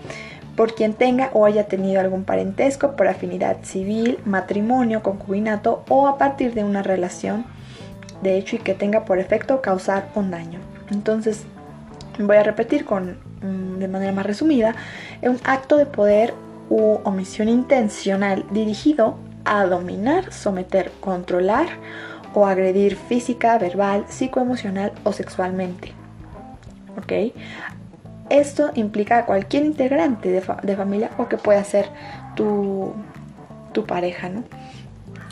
por 0.56 0.74
quien 0.74 0.94
tenga 0.94 1.30
o 1.32 1.46
haya 1.46 1.66
tenido 1.66 2.00
algún 2.00 2.24
parentesco 2.24 2.96
por 2.96 3.06
afinidad 3.06 3.58
civil, 3.62 4.18
matrimonio, 4.24 5.02
concubinato 5.02 5.84
o 5.88 6.08
a 6.08 6.18
partir 6.18 6.52
de 6.54 6.64
una 6.64 6.82
relación 6.82 7.44
de 8.22 8.38
hecho 8.38 8.56
y 8.56 8.58
que 8.60 8.74
tenga 8.74 9.04
por 9.04 9.18
efecto 9.18 9.60
causar 9.60 10.08
un 10.14 10.30
daño. 10.30 10.60
Entonces, 10.90 11.44
voy 12.18 12.36
a 12.36 12.42
repetir 12.42 12.84
con, 12.84 13.18
mm, 13.42 13.78
de 13.78 13.88
manera 13.88 14.12
más 14.12 14.26
resumida, 14.26 14.74
es 15.20 15.28
un 15.28 15.40
acto 15.44 15.76
de 15.76 15.86
poder 15.86 16.34
u 16.68 16.98
omisión 17.04 17.48
intencional 17.48 18.44
dirigido 18.50 19.16
a 19.44 19.64
dominar, 19.66 20.32
someter, 20.32 20.90
controlar 21.00 21.66
o 22.34 22.46
agredir 22.46 22.96
física, 22.96 23.58
verbal, 23.58 24.04
psicoemocional 24.08 24.92
o 25.04 25.12
sexualmente. 25.12 25.92
¿Ok? 26.96 27.34
Esto 28.30 28.70
implica 28.74 29.18
a 29.18 29.26
cualquier 29.26 29.64
integrante 29.64 30.30
de, 30.30 30.42
de 30.62 30.76
familia 30.76 31.10
o 31.18 31.28
que 31.28 31.36
pueda 31.36 31.62
ser 31.64 31.86
tu, 32.34 32.94
tu 33.72 33.84
pareja, 33.84 34.28
¿no? 34.28 34.44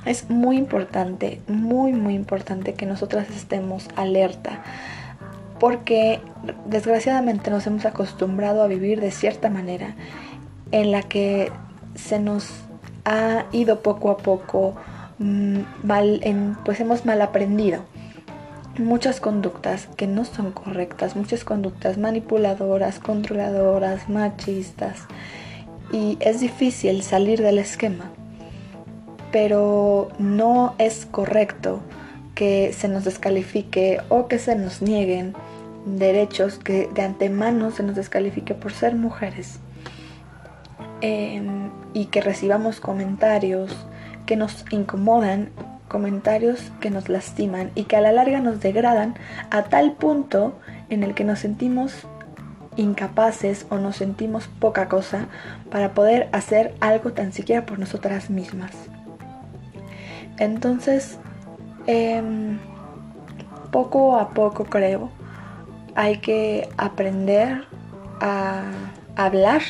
Es 0.04 0.30
muy 0.30 0.56
importante, 0.56 1.40
muy, 1.46 1.92
muy 1.92 2.14
importante 2.14 2.74
que 2.74 2.86
nosotras 2.86 3.28
estemos 3.30 3.88
alerta 3.96 4.62
porque 5.60 6.20
desgraciadamente 6.64 7.50
nos 7.50 7.66
hemos 7.66 7.84
acostumbrado 7.84 8.62
a 8.62 8.66
vivir 8.66 9.00
de 9.00 9.12
cierta 9.12 9.50
manera 9.50 9.94
en 10.72 10.90
la 10.90 11.02
que 11.02 11.52
se 11.94 12.18
nos 12.18 12.50
ha 13.04 13.44
ido 13.52 13.82
poco 13.82 14.10
a 14.10 14.16
poco 14.16 14.74
mm, 15.18 15.58
pues 16.64 16.80
hemos 16.80 17.04
mal 17.04 17.20
aprendido 17.22 17.84
muchas 18.78 19.20
conductas 19.20 19.88
que 19.96 20.06
no 20.06 20.24
son 20.24 20.52
correctas, 20.52 21.14
muchas 21.14 21.44
conductas 21.44 21.98
manipuladoras, 21.98 22.98
controladoras, 22.98 24.08
machistas 24.08 25.06
y 25.92 26.16
es 26.20 26.40
difícil 26.40 27.02
salir 27.02 27.42
del 27.42 27.58
esquema, 27.58 28.10
pero 29.32 30.08
no 30.18 30.74
es 30.78 31.06
correcto 31.06 31.80
que 32.34 32.72
se 32.72 32.88
nos 32.88 33.04
descalifique 33.04 34.00
o 34.08 34.28
que 34.28 34.38
se 34.38 34.56
nos 34.56 34.80
nieguen 34.80 35.34
derechos 35.84 36.58
que 36.58 36.88
de 36.94 37.02
antemano 37.02 37.70
se 37.70 37.82
nos 37.82 37.96
descalifique 37.96 38.54
por 38.54 38.72
ser 38.72 38.94
mujeres 38.94 39.60
em, 41.00 41.70
y 41.94 42.06
que 42.06 42.20
recibamos 42.20 42.80
comentarios 42.80 43.74
que 44.26 44.36
nos 44.36 44.64
incomodan, 44.70 45.50
comentarios 45.88 46.70
que 46.80 46.90
nos 46.90 47.08
lastiman 47.08 47.70
y 47.74 47.84
que 47.84 47.96
a 47.96 48.00
la 48.00 48.12
larga 48.12 48.40
nos 48.40 48.60
degradan 48.60 49.14
a 49.50 49.64
tal 49.64 49.92
punto 49.92 50.58
en 50.88 51.02
el 51.02 51.14
que 51.14 51.24
nos 51.24 51.40
sentimos 51.40 52.06
incapaces 52.76 53.66
o 53.70 53.78
nos 53.78 53.96
sentimos 53.96 54.46
poca 54.46 54.88
cosa 54.88 55.26
para 55.70 55.92
poder 55.92 56.28
hacer 56.32 56.74
algo 56.80 57.12
tan 57.12 57.32
siquiera 57.32 57.66
por 57.66 57.78
nosotras 57.78 58.30
mismas. 58.30 58.70
Entonces, 60.38 61.18
em, 61.86 62.58
poco 63.70 64.16
a 64.16 64.30
poco 64.30 64.64
creo 64.64 65.10
hay 66.00 66.16
que 66.16 66.66
aprender 66.78 67.66
a 68.22 68.62
hablar, 69.16 69.60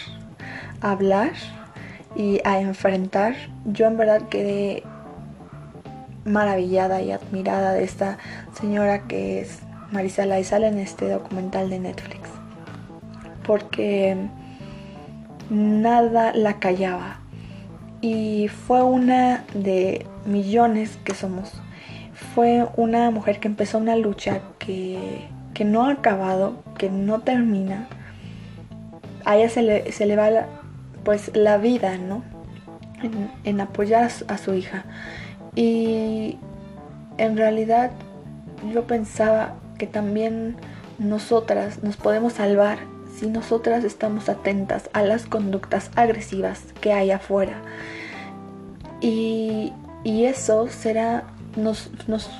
a 0.80 0.92
hablar 0.92 1.32
y 2.14 2.40
a 2.44 2.60
enfrentar. 2.60 3.34
Yo 3.64 3.88
en 3.88 3.96
verdad 3.96 4.28
quedé 4.28 4.84
maravillada 6.24 7.02
y 7.02 7.10
admirada 7.10 7.72
de 7.72 7.82
esta 7.82 8.18
señora 8.52 9.08
que 9.08 9.40
es 9.40 9.58
Marisa 9.90 10.24
sale 10.44 10.68
en 10.68 10.78
este 10.78 11.08
documental 11.08 11.68
de 11.68 11.80
Netflix. 11.80 12.28
Porque 13.44 14.16
nada 15.50 16.32
la 16.32 16.60
callaba. 16.60 17.18
Y 18.02 18.46
fue 18.46 18.84
una 18.84 19.44
de 19.52 20.06
millones 20.26 20.96
que 21.02 21.12
somos. 21.12 21.60
Fue 22.36 22.68
una 22.76 23.10
mujer 23.10 23.40
que 23.40 23.48
empezó 23.48 23.78
una 23.78 23.96
lucha 23.96 24.42
que, 24.60 25.28
que 25.54 25.64
no 25.64 25.86
ha 25.86 25.92
acabado, 25.92 26.62
que 26.78 26.90
no 26.90 27.20
termina. 27.20 27.88
A 29.24 29.36
ella 29.36 29.48
se 29.48 29.62
le, 29.62 29.92
se 29.92 30.06
le 30.06 30.16
va 30.16 30.30
la, 30.30 30.46
pues 31.04 31.30
la 31.34 31.58
vida, 31.58 31.98
¿no? 31.98 32.22
En, 33.44 33.60
apoyar 33.60 34.04
a 34.04 34.10
su, 34.10 34.24
a 34.28 34.38
su 34.38 34.54
hija. 34.54 34.84
Y 35.54 36.38
en 37.18 37.36
realidad 37.36 37.90
yo 38.72 38.86
pensaba 38.86 39.54
que 39.78 39.86
también 39.86 40.56
nosotras 40.98 41.82
nos 41.82 41.96
podemos 41.96 42.34
salvar 42.34 42.78
si 43.16 43.26
nosotras 43.26 43.84
estamos 43.84 44.28
atentas 44.28 44.88
a 44.92 45.02
las 45.02 45.26
conductas 45.26 45.90
agresivas 45.96 46.62
que 46.80 46.92
hay 46.92 47.10
afuera. 47.10 47.60
Y, 49.00 49.72
y 50.04 50.24
eso 50.24 50.68
será, 50.68 51.24
nos, 51.56 51.90
nos, 52.06 52.30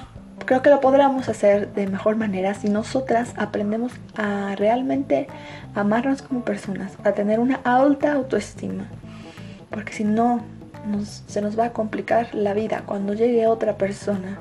creo 0.51 0.63
que 0.63 0.71
lo 0.71 0.81
podremos 0.81 1.29
hacer 1.29 1.73
de 1.75 1.87
mejor 1.87 2.17
manera 2.17 2.55
si 2.55 2.69
nosotras 2.69 3.35
aprendemos 3.37 3.93
a 4.17 4.57
realmente 4.57 5.29
amarnos 5.77 6.23
como 6.23 6.45
personas, 6.45 6.95
a 7.05 7.13
tener 7.13 7.39
una 7.39 7.61
alta 7.63 8.15
autoestima. 8.15 8.89
Porque 9.71 9.93
si 9.93 10.03
no, 10.03 10.43
se 11.29 11.41
nos 11.41 11.57
va 11.57 11.67
a 11.67 11.73
complicar 11.73 12.35
la 12.35 12.53
vida 12.53 12.83
cuando 12.85 13.15
llegue 13.15 13.47
otra 13.47 13.77
persona 13.77 14.41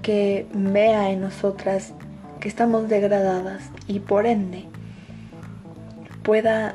que 0.00 0.46
vea 0.54 1.10
en 1.10 1.20
nosotras 1.20 1.92
que 2.40 2.48
estamos 2.48 2.88
degradadas 2.88 3.64
y 3.86 4.00
por 4.00 4.24
ende 4.24 4.64
pueda 6.22 6.74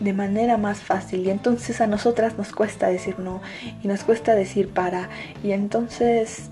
de 0.00 0.12
manera 0.12 0.58
más 0.58 0.80
fácil 0.80 1.26
y 1.26 1.30
entonces 1.30 1.80
a 1.80 1.86
nosotras 1.86 2.36
nos 2.36 2.52
cuesta 2.52 2.88
decir 2.88 3.18
no 3.18 3.40
y 3.82 3.88
nos 3.88 4.04
cuesta 4.04 4.34
decir 4.34 4.68
para 4.68 5.08
y 5.42 5.52
entonces 5.52 6.50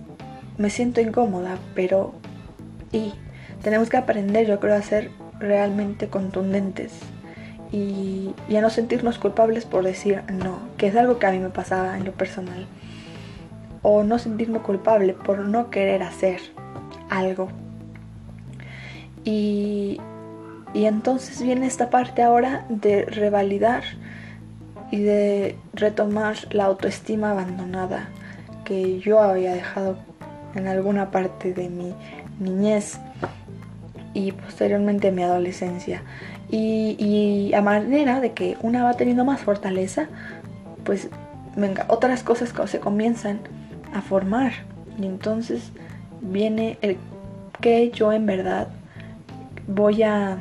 me 0.59 0.71
siento 0.71 1.01
incómoda 1.01 1.59
pero 1.75 2.13
y 2.93 3.15
tenemos 3.63 3.89
que 3.89 3.97
aprender 3.97 4.47
yo 4.47 4.61
creo 4.61 4.75
a 4.75 4.83
ser 4.83 5.11
realmente 5.39 6.09
contundentes 6.09 6.93
y, 7.71 8.35
y, 8.49 8.57
a 8.57 8.61
no 8.61 8.71
sentirnos 8.71 9.19
culpables 9.19 9.67
por 9.67 9.85
decir 9.85 10.23
no, 10.33 10.59
que 10.77 10.87
es 10.87 10.97
algo 10.97 11.19
que 11.19 11.27
a 11.27 11.33
mí 11.33 11.39
me 11.39 11.51
pasaba 11.51 11.99
en 11.99 12.05
lo 12.05 12.13
personal. 12.13 12.67
O 13.83 14.05
no 14.05 14.19
sentirme 14.19 14.61
culpable 14.61 15.13
por 15.13 15.41
no 15.41 15.71
querer 15.71 16.03
hacer 16.03 16.41
algo. 17.11 17.49
Y, 19.25 20.01
y 20.73 20.87
entonces 20.87 21.43
viene 21.43 21.67
esta 21.67 21.91
parte 21.91 22.23
ahora 22.23 22.65
de 22.69 23.05
revalidar 23.05 23.85
y 24.91 25.03
de 25.03 25.59
retomar 25.75 26.37
la 26.51 26.65
autoestima 26.65 27.33
abandonada 27.33 28.09
que 28.65 28.99
yo 29.01 29.21
había 29.21 29.53
dejado 29.53 29.99
en 30.55 30.67
alguna 30.67 31.11
parte 31.11 31.53
de 31.53 31.69
mi 31.69 31.95
niñez 32.41 32.99
y 34.15 34.33
posteriormente 34.33 35.13
mi 35.13 35.23
adolescencia. 35.23 36.03
Y, 36.51 37.53
a 37.55 37.61
manera 37.61 38.21
de 38.21 38.33
que 38.33 38.57
una 38.63 38.85
va 38.85 38.95
teniendo 38.95 39.25
más 39.25 39.41
fortaleza, 39.41 40.09
pues 40.85 41.09
venga, 41.57 41.85
otras 41.89 42.23
cosas 42.23 42.53
se 42.71 42.81
comienzan 42.81 43.41
a 43.93 44.01
formar. 44.01 44.53
Y 44.99 45.07
entonces 45.07 45.73
viene 46.21 46.79
el 46.81 46.97
que 47.61 47.91
yo 47.91 48.13
en 48.13 48.27
verdad 48.27 48.69
voy 49.67 50.03
a, 50.03 50.39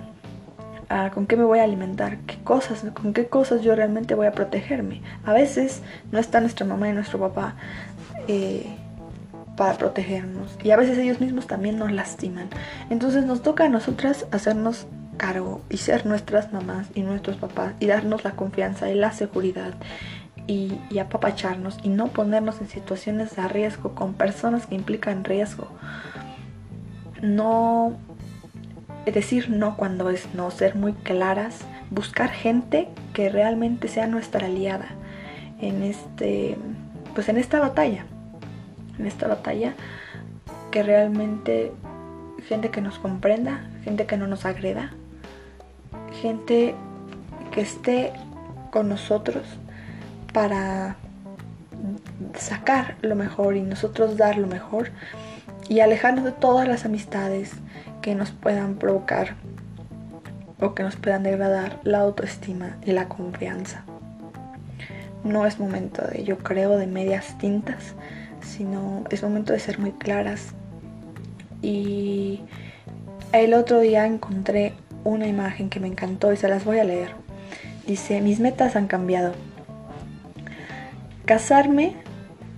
a, 0.89 1.11
con 1.11 1.27
qué 1.27 1.35
me 1.35 1.43
voy 1.43 1.59
a 1.59 1.63
alimentar, 1.63 2.17
qué 2.19 2.37
cosas, 2.43 2.85
con 2.93 3.13
qué 3.13 3.27
cosas 3.27 3.61
yo 3.61 3.75
realmente 3.75 4.15
voy 4.15 4.27
a 4.27 4.31
protegerme. 4.31 5.01
A 5.25 5.33
veces 5.33 5.81
no 6.11 6.19
está 6.19 6.39
nuestra 6.39 6.65
mamá 6.65 6.89
y 6.89 6.93
nuestro 6.93 7.19
papá 7.19 7.55
eh, 8.27 8.65
para 9.57 9.77
protegernos 9.77 10.57
y 10.63 10.71
a 10.71 10.77
veces 10.77 10.97
ellos 10.97 11.19
mismos 11.19 11.47
también 11.47 11.77
nos 11.77 11.91
lastiman. 11.91 12.47
Entonces 12.89 13.25
nos 13.25 13.41
toca 13.41 13.65
a 13.65 13.69
nosotras 13.69 14.25
hacernos 14.31 14.87
cargo 15.17 15.61
y 15.69 15.77
ser 15.77 16.05
nuestras 16.05 16.53
mamás 16.53 16.87
y 16.95 17.01
nuestros 17.01 17.35
papás 17.35 17.73
y 17.79 17.87
darnos 17.87 18.23
la 18.23 18.31
confianza 18.31 18.89
y 18.89 18.95
la 18.95 19.11
seguridad 19.11 19.73
y, 20.45 20.79
y, 20.89 20.99
apapacharnos 20.99 21.79
y 21.83 21.89
no 21.89 22.07
ponernos 22.07 22.61
en 22.61 22.69
situaciones 22.69 23.35
de 23.35 23.47
riesgo 23.49 23.95
con 23.95 24.13
personas 24.13 24.67
que 24.67 24.75
implican 24.75 25.25
riesgo. 25.25 25.67
No 27.21 27.97
decir 29.11 29.49
no 29.49 29.75
cuando 29.75 30.09
es 30.09 30.33
no, 30.33 30.51
ser 30.51 30.75
muy 30.75 30.93
claras, 30.93 31.59
buscar 31.89 32.29
gente 32.29 32.87
que 33.13 33.29
realmente 33.29 33.87
sea 33.87 34.07
nuestra 34.07 34.45
aliada 34.45 34.87
en 35.59 35.81
este 35.81 36.57
pues 37.15 37.27
en 37.29 37.37
esta 37.37 37.59
batalla. 37.59 38.05
En 38.99 39.05
esta 39.05 39.27
batalla 39.27 39.73
que 40.71 40.83
realmente 40.83 41.71
gente 42.47 42.69
que 42.69 42.81
nos 42.81 42.99
comprenda, 42.99 43.67
gente 43.83 44.05
que 44.05 44.17
no 44.17 44.27
nos 44.27 44.45
agreda, 44.45 44.91
gente 46.21 46.75
que 47.51 47.61
esté 47.61 48.13
con 48.71 48.89
nosotros 48.89 49.45
para 50.33 50.95
sacar 52.35 52.95
lo 53.01 53.15
mejor 53.15 53.55
y 53.55 53.61
nosotros 53.61 54.17
dar 54.17 54.37
lo 54.37 54.47
mejor 54.47 54.89
y 55.69 55.79
alejarnos 55.79 56.23
de 56.23 56.31
todas 56.31 56.67
las 56.67 56.85
amistades 56.85 57.51
que 58.01 58.15
nos 58.15 58.31
puedan 58.31 58.75
provocar 58.75 59.35
o 60.59 60.73
que 60.73 60.83
nos 60.83 60.95
puedan 60.95 61.23
degradar 61.23 61.79
la 61.83 61.99
autoestima 61.99 62.77
y 62.85 62.91
la 62.91 63.07
confianza. 63.07 63.83
No 65.23 65.45
es 65.45 65.59
momento 65.59 66.03
de, 66.07 66.23
yo 66.23 66.37
creo, 66.37 66.77
de 66.77 66.87
medias 66.87 67.37
tintas, 67.37 67.95
sino 68.47 69.03
es 69.09 69.23
momento 69.23 69.53
de 69.53 69.59
ser 69.59 69.79
muy 69.79 69.91
claras. 69.91 70.53
Y 71.61 72.41
el 73.31 73.53
otro 73.53 73.79
día 73.79 74.05
encontré 74.05 74.73
una 75.03 75.27
imagen 75.27 75.69
que 75.69 75.79
me 75.79 75.87
encantó 75.87 76.33
y 76.33 76.37
se 76.37 76.47
las 76.47 76.65
voy 76.65 76.79
a 76.79 76.83
leer. 76.83 77.11
Dice, 77.85 78.21
mis 78.21 78.39
metas 78.39 78.75
han 78.75 78.87
cambiado. 78.87 79.33
Casarme 81.25 81.93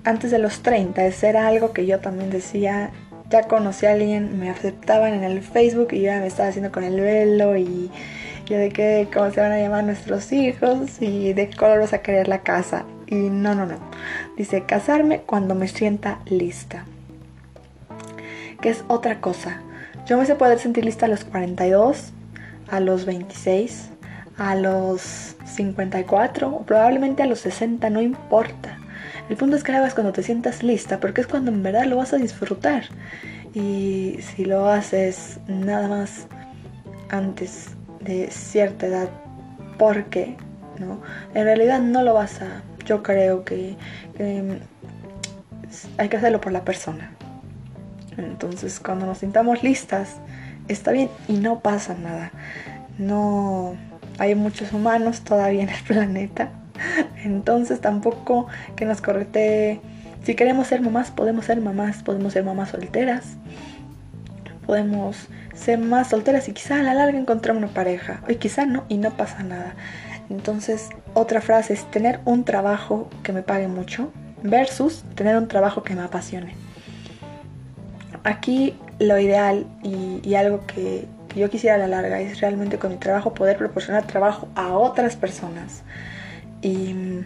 antes 0.04 0.32
de 0.32 0.40
los 0.40 0.62
30, 0.62 1.06
ese 1.06 1.30
era 1.30 1.48
algo 1.48 1.74
que 1.74 1.86
yo 1.86 2.00
también 2.00 2.30
decía, 2.30 2.92
ya 3.30 3.44
conocí 3.44 3.86
a 3.86 3.92
alguien, 3.92 4.40
me 4.40 4.50
aceptaban 4.50 5.14
en 5.14 5.24
el 5.24 5.42
Facebook 5.42 5.90
y 5.92 6.02
ya 6.02 6.20
me 6.20 6.28
estaba 6.28 6.50
haciendo 6.50 6.72
con 6.72 6.84
el 6.84 7.00
velo 7.00 7.58
y 7.58 7.92
yo 8.48 8.58
de 8.58 8.70
qué, 8.70 9.08
cómo 9.14 9.30
se 9.32 9.42
van 9.42 9.52
a 9.52 9.60
llamar 9.60 9.84
nuestros 9.84 10.32
hijos 10.32 11.02
y 11.02 11.34
de 11.34 11.50
qué 11.50 11.56
color 11.56 11.80
vas 11.80 11.94
a 11.94 12.02
querer 12.02 12.28
la 12.28 12.42
casa. 12.42 12.86
Y 13.10 13.16
no, 13.16 13.56
no, 13.56 13.66
no. 13.66 13.78
Dice, 14.38 14.66
casarme 14.66 15.22
cuando 15.22 15.56
me 15.56 15.68
sienta 15.68 16.20
lista. 16.26 16.86
Que 18.62 18.70
es 18.70 18.84
otra 18.88 19.20
cosa. 19.20 19.62
Yo 20.06 20.18
me 20.18 20.28
sé 20.28 20.36
poder 20.36 20.60
sentir 20.60 20.86
lista 20.86 21.08
a 21.08 21.10
los 21.10 21.26
42, 21.26 22.12
a 22.70 22.80
los 22.80 23.06
26, 23.06 23.90
a 24.38 24.56
los 24.56 25.36
54, 25.46 26.64
probablemente 26.68 27.24
a 27.24 27.26
los 27.26 27.40
60, 27.40 27.90
no 27.90 28.00
importa. 28.00 28.78
El 29.28 29.38
punto 29.38 29.56
es 29.56 29.64
que 29.64 29.72
hagas 29.72 29.96
cuando 29.96 30.14
te 30.14 30.22
sientas 30.22 30.62
lista, 30.62 31.00
porque 31.00 31.22
es 31.22 31.28
cuando 31.28 31.50
en 31.52 31.64
verdad 31.64 31.86
lo 31.86 31.98
vas 31.98 32.14
a 32.14 32.18
disfrutar. 32.18 32.84
Y 33.56 34.20
si 34.22 34.46
lo 34.46 34.70
haces 34.70 35.40
nada 35.48 35.88
más 35.88 36.28
antes 37.10 37.72
de 38.02 38.30
cierta 38.30 38.86
edad, 38.86 39.10
¿por 39.80 40.06
qué? 40.06 40.38
¿No? 40.78 41.02
En 41.34 41.44
realidad 41.46 41.80
no 41.80 42.04
lo 42.04 42.14
vas 42.14 42.42
a... 42.42 42.62
Yo 42.90 43.04
creo 43.04 43.46
que, 43.46 43.76
que 44.18 44.60
hay 46.00 46.10
que 46.10 46.18
hacerlo 46.18 46.42
por 46.42 46.52
la 46.52 46.66
persona. 46.66 47.12
Entonces 48.18 48.80
cuando 48.80 49.06
nos 49.06 49.20
sintamos 49.20 49.62
listas, 49.62 50.16
está 50.68 50.92
bien 50.92 51.08
y 51.28 51.34
no 51.34 51.60
pasa 51.60 51.94
nada. 51.94 52.32
No 52.98 53.76
hay 54.18 54.34
muchos 54.34 54.74
humanos 54.74 55.22
todavía 55.22 55.62
en 55.62 55.70
el 55.70 55.84
planeta. 55.88 56.50
Entonces 57.24 57.80
tampoco 57.80 58.48
que 58.76 58.86
nos 58.86 59.02
correte. 59.02 59.82
Si 60.24 60.34
queremos 60.34 60.66
ser 60.66 60.82
mamás, 60.82 61.12
podemos 61.12 61.46
ser 61.46 61.62
mamás, 61.62 62.02
podemos 62.02 62.34
ser 62.34 62.44
mamás 62.44 62.70
solteras. 62.70 63.38
Podemos 64.66 65.28
ser 65.54 65.78
más 65.78 66.10
solteras 66.10 66.48
y 66.48 66.54
quizá 66.54 66.80
a 66.80 66.84
la 66.84 66.96
larga 66.96 67.20
encontrar 67.20 67.56
una 67.56 67.68
pareja. 67.68 68.22
Y 68.28 68.38
quizá 68.38 68.66
no, 68.66 68.86
y 68.90 68.98
no 68.98 69.12
pasa 69.12 69.44
nada. 69.44 69.76
Entonces, 70.30 70.90
otra 71.14 71.42
frase 71.42 71.74
es 71.74 71.90
tener 71.90 72.20
un 72.26 72.44
trabajo 72.44 73.10
que 73.24 73.34
me 73.34 73.42
pague 73.42 73.68
mucho 73.68 74.12
versus 74.44 75.04
tener 75.16 75.36
un 75.38 75.48
trabajo 75.48 75.84
que 75.84 75.96
me 75.96 76.02
apasione. 76.02 76.56
Aquí 78.24 78.76
lo 79.00 79.18
ideal 79.18 79.66
y, 79.84 80.36
algo 80.36 80.66
que, 80.68 81.08
que 81.30 81.40
yo 81.40 81.50
quisiera 81.50 81.76
a 81.76 81.80
la 81.80 81.88
larga 81.88 82.20
es 82.20 82.40
realmente 82.42 82.78
con 82.78 82.92
mi 82.92 82.98
trabajo 82.98 83.34
poder 83.34 83.58
proporcionar 83.58 84.06
trabajo 84.06 84.48
a 84.56 84.74
otras 84.78 85.16
personas. 85.16 85.84
Y, 86.62 87.24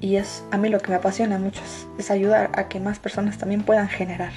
y 0.00 0.16
es 0.16 0.44
a 0.50 0.56
mí 0.56 0.68
lo 0.68 0.78
que 0.80 0.90
me 0.90 0.96
apasiona 0.96 1.38
mucho, 1.38 1.60
es 1.98 2.10
ayudar 2.10 2.50
a 2.54 2.68
que 2.68 2.80
más 2.80 2.98
personas 2.98 3.38
también 3.38 3.62
puedan 3.62 3.88
generar. 3.88 4.32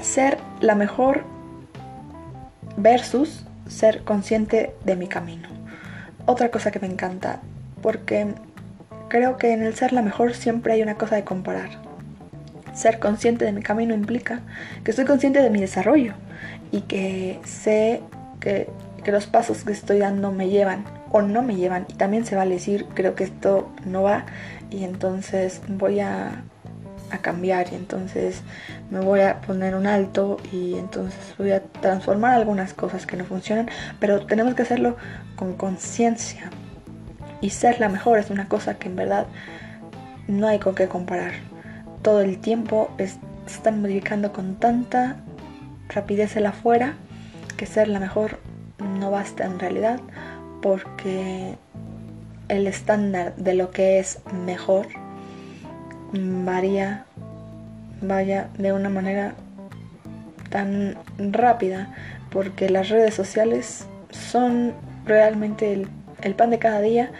Ser 0.00 0.38
la 0.60 0.74
mejor 0.74 1.24
versus 2.76 3.44
ser 3.66 4.04
consciente 4.04 4.74
de 4.84 4.96
mi 4.96 5.06
camino. 5.06 5.48
Otra 6.26 6.50
cosa 6.50 6.70
que 6.70 6.80
me 6.80 6.86
encanta, 6.86 7.40
porque 7.82 8.34
creo 9.08 9.36
que 9.36 9.52
en 9.52 9.62
el 9.62 9.74
ser 9.74 9.92
la 9.92 10.02
mejor 10.02 10.34
siempre 10.34 10.72
hay 10.72 10.82
una 10.82 10.96
cosa 10.96 11.16
de 11.16 11.24
comparar. 11.24 11.70
Ser 12.74 12.98
consciente 12.98 13.44
de 13.44 13.52
mi 13.52 13.62
camino 13.62 13.94
implica 13.94 14.40
que 14.82 14.90
estoy 14.90 15.04
consciente 15.04 15.40
de 15.40 15.50
mi 15.50 15.60
desarrollo 15.60 16.14
y 16.72 16.82
que 16.82 17.38
sé 17.44 18.00
que, 18.40 18.68
los 19.06 19.26
pasos 19.26 19.64
que 19.64 19.72
estoy 19.72 19.98
dando 19.98 20.32
me 20.32 20.48
llevan 20.48 20.84
o 21.12 21.20
no 21.20 21.42
me 21.42 21.56
llevan. 21.56 21.84
Y 21.88 21.94
también 21.94 22.24
se 22.24 22.36
vale 22.36 22.54
decir, 22.54 22.86
creo 22.94 23.14
que 23.14 23.24
esto 23.24 23.70
no 23.84 24.02
va 24.02 24.24
y 24.70 24.84
entonces 24.84 25.60
voy 25.68 26.00
a, 26.00 26.42
a 27.14 27.18
cambiar 27.18 27.72
y 27.72 27.76
entonces 27.76 28.42
me 28.90 29.00
voy 29.00 29.20
a 29.20 29.40
poner 29.40 29.74
un 29.74 29.86
alto 29.86 30.38
y 30.52 30.74
entonces 30.74 31.34
voy 31.38 31.52
a 31.52 31.62
transformar 31.62 32.34
algunas 32.34 32.74
cosas 32.74 33.06
que 33.06 33.16
no 33.16 33.24
funcionan, 33.24 33.68
pero 34.00 34.26
tenemos 34.26 34.54
que 34.54 34.62
hacerlo 34.62 34.96
con 35.36 35.54
conciencia. 35.54 36.50
Y 37.40 37.50
ser 37.50 37.80
la 37.80 37.88
mejor 37.88 38.18
es 38.18 38.30
una 38.30 38.48
cosa 38.48 38.74
que 38.74 38.88
en 38.88 38.96
verdad 38.96 39.26
no 40.28 40.48
hay 40.48 40.58
con 40.58 40.74
qué 40.74 40.88
comparar. 40.88 41.32
Todo 42.02 42.20
el 42.20 42.38
tiempo 42.38 42.90
se 42.98 43.18
están 43.46 43.80
modificando 43.80 44.32
con 44.32 44.56
tanta 44.56 45.16
rapidez 45.88 46.36
el 46.36 46.46
afuera 46.46 46.94
que 47.56 47.66
ser 47.66 47.88
la 47.88 48.00
mejor 48.00 48.38
no 48.78 49.10
basta 49.10 49.44
en 49.44 49.58
realidad 49.58 50.00
porque 50.62 51.56
el 52.48 52.66
estándar 52.66 53.34
de 53.36 53.54
lo 53.54 53.70
que 53.70 53.98
es 53.98 54.20
mejor 54.44 54.86
varía, 56.14 57.04
vaya 58.00 58.48
de 58.58 58.72
una 58.72 58.88
manera 58.88 59.34
tan 60.50 60.96
rápida, 61.18 61.94
porque 62.30 62.70
las 62.70 62.88
redes 62.88 63.14
sociales 63.14 63.86
son 64.10 64.72
realmente 65.04 65.72
el, 66.22 66.34
pan 66.34 66.50
de 66.50 66.58
cada 66.58 66.80
día 66.80 67.10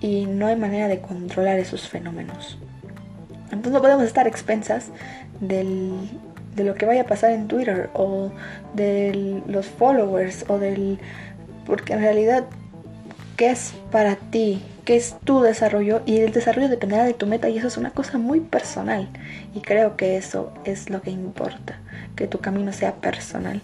y 0.00 0.26
no 0.26 0.46
hay 0.46 0.56
manera 0.56 0.88
de 0.88 1.00
controlar 1.00 1.58
esos 1.58 1.88
fenómenos. 1.88 2.58
Entonces 3.44 3.72
no 3.72 3.80
podemos 3.80 4.04
estar 4.04 4.26
expensas 4.26 4.88
del, 5.40 5.92
de 6.54 6.64
lo 6.64 6.74
que 6.74 6.86
vaya 6.86 7.02
a 7.02 7.06
pasar 7.06 7.30
en 7.30 7.48
Twitter 7.48 7.90
o 7.94 8.30
de 8.74 9.42
los 9.46 9.66
followers 9.66 10.44
o 10.48 10.58
del... 10.58 10.98
porque 11.64 11.94
en 11.94 12.00
realidad 12.00 12.44
qué 13.38 13.52
es 13.52 13.72
para 13.92 14.16
ti, 14.16 14.60
qué 14.84 14.96
es 14.96 15.16
tu 15.22 15.40
desarrollo 15.40 16.02
y 16.04 16.18
el 16.18 16.32
desarrollo 16.32 16.68
dependerá 16.68 17.04
de 17.04 17.14
tu 17.14 17.26
meta 17.26 17.48
y 17.48 17.56
eso 17.56 17.68
es 17.68 17.76
una 17.76 17.92
cosa 17.92 18.18
muy 18.18 18.40
personal 18.40 19.08
y 19.54 19.60
creo 19.60 19.96
que 19.96 20.16
eso 20.16 20.52
es 20.64 20.90
lo 20.90 21.00
que 21.00 21.12
importa, 21.12 21.78
que 22.16 22.26
tu 22.26 22.40
camino 22.40 22.72
sea 22.72 22.96
personal 22.96 23.62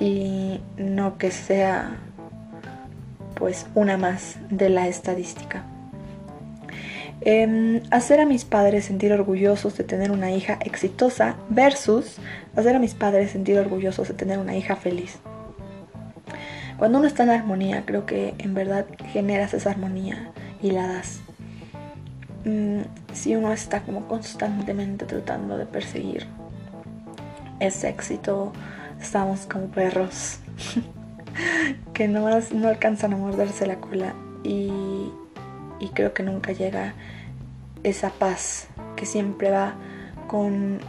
y 0.00 0.60
no 0.78 1.18
que 1.18 1.30
sea 1.30 1.98
pues 3.34 3.66
una 3.74 3.98
más 3.98 4.36
de 4.48 4.70
la 4.70 4.88
estadística. 4.88 5.64
Em, 7.20 7.82
hacer 7.90 8.20
a 8.20 8.24
mis 8.24 8.46
padres 8.46 8.86
sentir 8.86 9.12
orgullosos 9.12 9.76
de 9.76 9.84
tener 9.84 10.10
una 10.10 10.32
hija 10.32 10.58
exitosa 10.64 11.36
versus 11.50 12.16
hacer 12.56 12.74
a 12.74 12.78
mis 12.78 12.94
padres 12.94 13.32
sentir 13.32 13.58
orgullosos 13.58 14.08
de 14.08 14.14
tener 14.14 14.38
una 14.38 14.56
hija 14.56 14.76
feliz. 14.76 15.18
Cuando 16.80 16.96
uno 16.96 17.08
está 17.08 17.24
en 17.24 17.28
armonía, 17.28 17.84
creo 17.84 18.06
que 18.06 18.34
en 18.38 18.54
verdad 18.54 18.86
generas 19.12 19.52
esa 19.52 19.68
armonía 19.68 20.30
y 20.62 20.70
la 20.70 20.86
das. 20.86 21.20
Mm, 22.46 22.80
si 23.12 23.36
uno 23.36 23.52
está 23.52 23.82
como 23.82 24.08
constantemente 24.08 25.04
tratando 25.04 25.58
de 25.58 25.66
perseguir 25.66 26.26
ese 27.58 27.90
éxito, 27.90 28.54
estamos 28.98 29.40
como 29.40 29.66
perros 29.66 30.38
que 31.92 32.08
nomás 32.08 32.50
no 32.54 32.68
alcanzan 32.68 33.12
a 33.12 33.18
morderse 33.18 33.66
la 33.66 33.76
cola 33.76 34.14
y, 34.42 35.12
y 35.80 35.88
creo 35.92 36.14
que 36.14 36.22
nunca 36.22 36.52
llega 36.52 36.94
esa 37.82 38.08
paz 38.08 38.68
que 38.96 39.04
siempre 39.04 39.50
va 39.50 39.74
con 40.28 40.80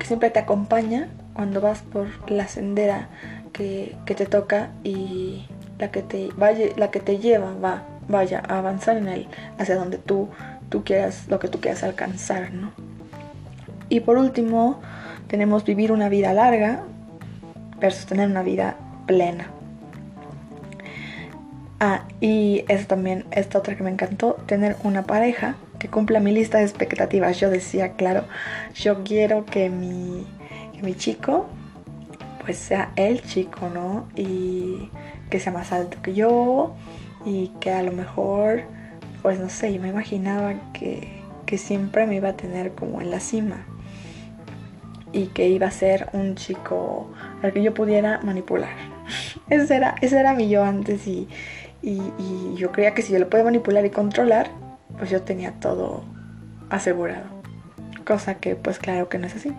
que 0.00 0.06
siempre 0.06 0.30
te 0.30 0.40
acompaña 0.40 1.08
cuando 1.34 1.60
vas 1.60 1.82
por 1.82 2.08
la 2.28 2.48
sendera 2.48 3.10
que, 3.56 4.14
te 4.14 4.26
toca 4.26 4.70
y 4.84 5.46
la 5.78 5.90
que 5.90 6.02
te, 6.02 6.28
vaya, 6.36 6.66
la 6.76 6.90
que 6.90 7.00
te 7.00 7.18
lleva 7.18 7.54
va, 7.54 7.84
vaya 8.08 8.42
a 8.46 8.58
avanzar 8.58 8.98
en 8.98 9.08
él 9.08 9.28
hacia 9.58 9.76
donde 9.76 9.98
tú, 9.98 10.28
tú 10.68 10.84
quieras, 10.84 11.26
lo 11.28 11.38
que 11.38 11.48
tú 11.48 11.60
quieras 11.60 11.82
alcanzar, 11.82 12.52
¿no? 12.52 12.72
Y 13.88 14.00
por 14.00 14.18
último, 14.18 14.80
tenemos 15.28 15.64
vivir 15.64 15.92
una 15.92 16.08
vida 16.08 16.32
larga 16.32 16.82
versus 17.78 18.06
tener 18.06 18.28
una 18.28 18.42
vida 18.42 18.76
plena. 19.06 19.46
Ah, 21.78 22.04
y 22.20 22.64
eso 22.68 22.86
también, 22.86 23.24
esta 23.30 23.58
otra 23.58 23.76
que 23.76 23.82
me 23.82 23.90
encantó, 23.90 24.34
tener 24.46 24.76
una 24.82 25.04
pareja 25.04 25.56
que 25.78 25.88
cumpla 25.88 26.20
mi 26.20 26.32
lista 26.32 26.58
de 26.58 26.64
expectativas. 26.64 27.38
Yo 27.38 27.48
decía, 27.48 27.92
claro, 27.92 28.24
yo 28.74 29.04
quiero 29.04 29.44
que 29.44 29.70
mi, 29.70 30.26
que 30.74 30.82
mi 30.82 30.94
chico 30.94 31.46
pues 32.46 32.58
sea 32.58 32.92
el 32.94 33.22
chico, 33.22 33.68
¿no? 33.68 34.08
Y 34.14 34.88
que 35.30 35.40
sea 35.40 35.52
más 35.52 35.72
alto 35.72 35.98
que 36.00 36.14
yo 36.14 36.76
y 37.24 37.48
que 37.60 37.72
a 37.72 37.82
lo 37.82 37.90
mejor, 37.90 38.62
pues 39.20 39.40
no 39.40 39.48
sé, 39.48 39.74
yo 39.74 39.82
me 39.82 39.88
imaginaba 39.88 40.54
que, 40.72 41.22
que 41.44 41.58
siempre 41.58 42.06
me 42.06 42.14
iba 42.14 42.30
a 42.30 42.36
tener 42.36 42.72
como 42.72 43.00
en 43.00 43.10
la 43.10 43.18
cima 43.18 43.66
y 45.12 45.26
que 45.26 45.48
iba 45.48 45.66
a 45.66 45.72
ser 45.72 46.08
un 46.12 46.36
chico 46.36 47.10
al 47.42 47.52
que 47.52 47.64
yo 47.64 47.74
pudiera 47.74 48.20
manipular. 48.22 48.76
ese, 49.50 49.74
era, 49.74 49.96
era 50.00 50.32
mi 50.34 50.48
yo 50.48 50.62
antes 50.62 51.04
y, 51.08 51.28
y, 51.82 52.00
y 52.16 52.54
yo 52.56 52.70
creía 52.70 52.94
que 52.94 53.02
si 53.02 53.12
yo 53.12 53.18
lo 53.18 53.28
podía 53.28 53.44
manipular 53.44 53.84
y 53.84 53.90
controlar, 53.90 54.50
pues 54.98 55.10
yo 55.10 55.22
tenía 55.22 55.50
todo 55.54 56.04
asegurado. 56.70 57.26
Cosa 58.06 58.36
que 58.36 58.54
pues 58.54 58.78
claro 58.78 59.08
que 59.08 59.18
no 59.18 59.26
es 59.26 59.34
así. 59.34 59.52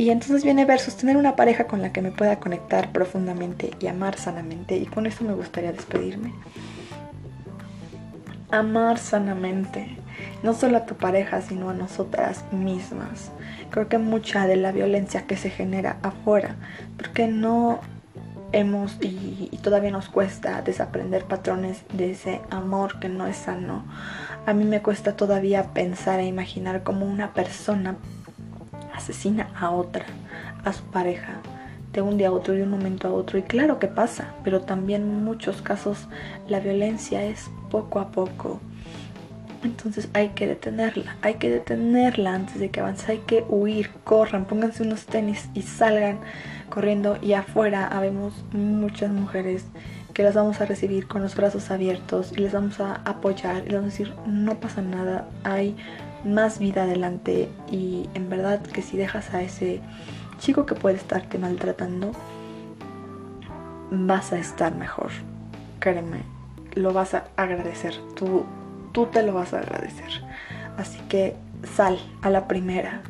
Y 0.00 0.08
entonces 0.08 0.44
viene 0.44 0.64
versus 0.64 0.96
tener 0.96 1.18
una 1.18 1.36
pareja 1.36 1.64
con 1.64 1.82
la 1.82 1.92
que 1.92 2.00
me 2.00 2.10
pueda 2.10 2.40
conectar 2.40 2.90
profundamente 2.90 3.72
y 3.80 3.86
amar 3.86 4.16
sanamente. 4.16 4.78
Y 4.78 4.86
con 4.86 5.04
eso 5.04 5.24
me 5.24 5.34
gustaría 5.34 5.72
despedirme. 5.72 6.32
Amar 8.50 8.96
sanamente. 8.96 9.98
No 10.42 10.54
solo 10.54 10.78
a 10.78 10.86
tu 10.86 10.94
pareja, 10.94 11.42
sino 11.42 11.68
a 11.68 11.74
nosotras 11.74 12.50
mismas. 12.50 13.30
Creo 13.68 13.88
que 13.88 13.98
mucha 13.98 14.46
de 14.46 14.56
la 14.56 14.72
violencia 14.72 15.26
que 15.26 15.36
se 15.36 15.50
genera 15.50 15.98
afuera, 16.02 16.56
porque 16.96 17.26
no 17.26 17.80
hemos 18.52 18.96
y, 19.02 19.50
y, 19.52 19.58
todavía 19.58 19.90
nos 19.90 20.08
cuesta 20.08 20.62
desaprender 20.62 21.26
patrones 21.26 21.82
de 21.92 22.12
ese 22.12 22.40
amor 22.48 23.00
que 23.00 23.10
no 23.10 23.26
es 23.26 23.36
sano. 23.36 23.84
A 24.46 24.54
mí 24.54 24.64
me 24.64 24.80
cuesta 24.80 25.14
todavía 25.14 25.74
pensar 25.74 26.20
e 26.20 26.26
imaginar 26.26 26.84
como 26.84 27.04
una 27.04 27.34
persona 27.34 27.96
asesina 29.00 29.50
a 29.58 29.70
otra, 29.70 30.04
a 30.64 30.72
su 30.72 30.82
pareja, 30.84 31.40
de 31.92 32.02
un 32.02 32.18
día 32.18 32.28
a 32.28 32.32
otro, 32.32 32.54
de 32.54 32.62
un 32.62 32.70
momento 32.70 33.08
a 33.08 33.12
otro. 33.12 33.38
Y 33.38 33.42
claro 33.42 33.78
que 33.78 33.88
pasa, 33.88 34.34
pero 34.44 34.60
también 34.60 35.02
en 35.02 35.24
muchos 35.24 35.62
casos 35.62 36.08
la 36.48 36.60
violencia 36.60 37.24
es 37.24 37.50
poco 37.70 37.98
a 37.98 38.10
poco. 38.10 38.60
Entonces 39.62 40.08
hay 40.14 40.30
que 40.30 40.46
detenerla, 40.46 41.16
hay 41.20 41.34
que 41.34 41.50
detenerla 41.50 42.34
antes 42.34 42.58
de 42.58 42.70
que 42.70 42.80
avance, 42.80 43.12
hay 43.12 43.18
que 43.18 43.44
huir, 43.48 43.90
corran, 44.04 44.46
pónganse 44.46 44.82
unos 44.82 45.04
tenis 45.04 45.50
y 45.52 45.62
salgan 45.62 46.20
corriendo 46.70 47.18
y 47.20 47.34
afuera 47.34 47.86
habemos 47.86 48.32
muchas 48.52 49.10
mujeres 49.10 49.66
que 50.14 50.22
las 50.22 50.34
vamos 50.34 50.62
a 50.62 50.66
recibir 50.66 51.06
con 51.06 51.20
los 51.20 51.36
brazos 51.36 51.70
abiertos 51.70 52.32
y 52.32 52.36
les 52.40 52.52
vamos 52.52 52.80
a 52.80 53.02
apoyar 53.04 53.58
y 53.58 53.70
les 53.70 53.74
vamos 53.74 53.94
a 53.94 53.98
decir 53.98 54.14
no 54.26 54.58
pasa 54.60 54.80
nada, 54.80 55.28
hay 55.44 55.76
más 56.24 56.58
vida 56.58 56.82
adelante 56.82 57.48
y 57.70 58.08
en 58.14 58.28
verdad 58.28 58.60
que 58.62 58.82
si 58.82 58.96
dejas 58.96 59.32
a 59.34 59.42
ese 59.42 59.80
chico 60.38 60.66
que 60.66 60.74
puede 60.74 60.96
estarte 60.96 61.38
maltratando, 61.38 62.12
vas 63.90 64.32
a 64.32 64.38
estar 64.38 64.74
mejor. 64.74 65.10
Créeme, 65.78 66.22
lo 66.74 66.92
vas 66.92 67.14
a 67.14 67.24
agradecer. 67.36 67.94
Tú, 68.14 68.44
tú 68.92 69.06
te 69.06 69.22
lo 69.22 69.34
vas 69.34 69.54
a 69.54 69.58
agradecer. 69.58 70.22
Así 70.76 70.98
que 71.08 71.36
sal 71.74 71.98
a 72.22 72.30
la 72.30 72.48
primera. 72.48 73.02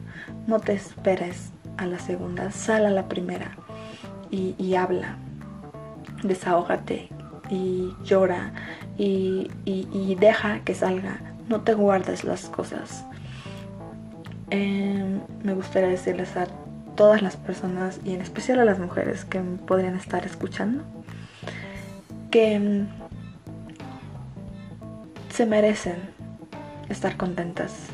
No 0.46 0.60
te 0.60 0.72
esperes 0.72 1.50
a 1.76 1.86
la 1.86 1.98
segunda. 1.98 2.50
Sal 2.50 2.86
a 2.86 2.90
la 2.90 3.08
primera 3.08 3.52
y, 4.30 4.74
habla. 4.74 5.16
Desahógate 6.22 7.08
y 7.50 7.92
llora 8.04 8.52
y, 8.96 9.50
y 9.64 10.14
deja 10.20 10.60
que 10.60 10.74
salga 10.74 11.29
no 11.50 11.60
te 11.60 11.74
guardes 11.74 12.24
las 12.24 12.48
cosas. 12.48 13.04
Em, 14.48 15.20
me 15.42 15.52
gustaría 15.52 15.90
decirles 15.90 16.36
a 16.36 16.46
todas 16.96 17.20
las 17.20 17.36
personas 17.36 18.00
y 18.04 18.14
en 18.14 18.22
especial 18.22 18.60
a 18.60 18.64
las 18.64 18.78
mujeres 18.78 19.24
que 19.24 19.40
podrían 19.40 19.96
estar 19.96 20.24
escuchando 20.24 20.82
que 22.30 22.54
em, 22.54 22.86
se 25.30 25.46
merecen 25.46 25.96
estar 26.88 27.16
contentas 27.16 27.86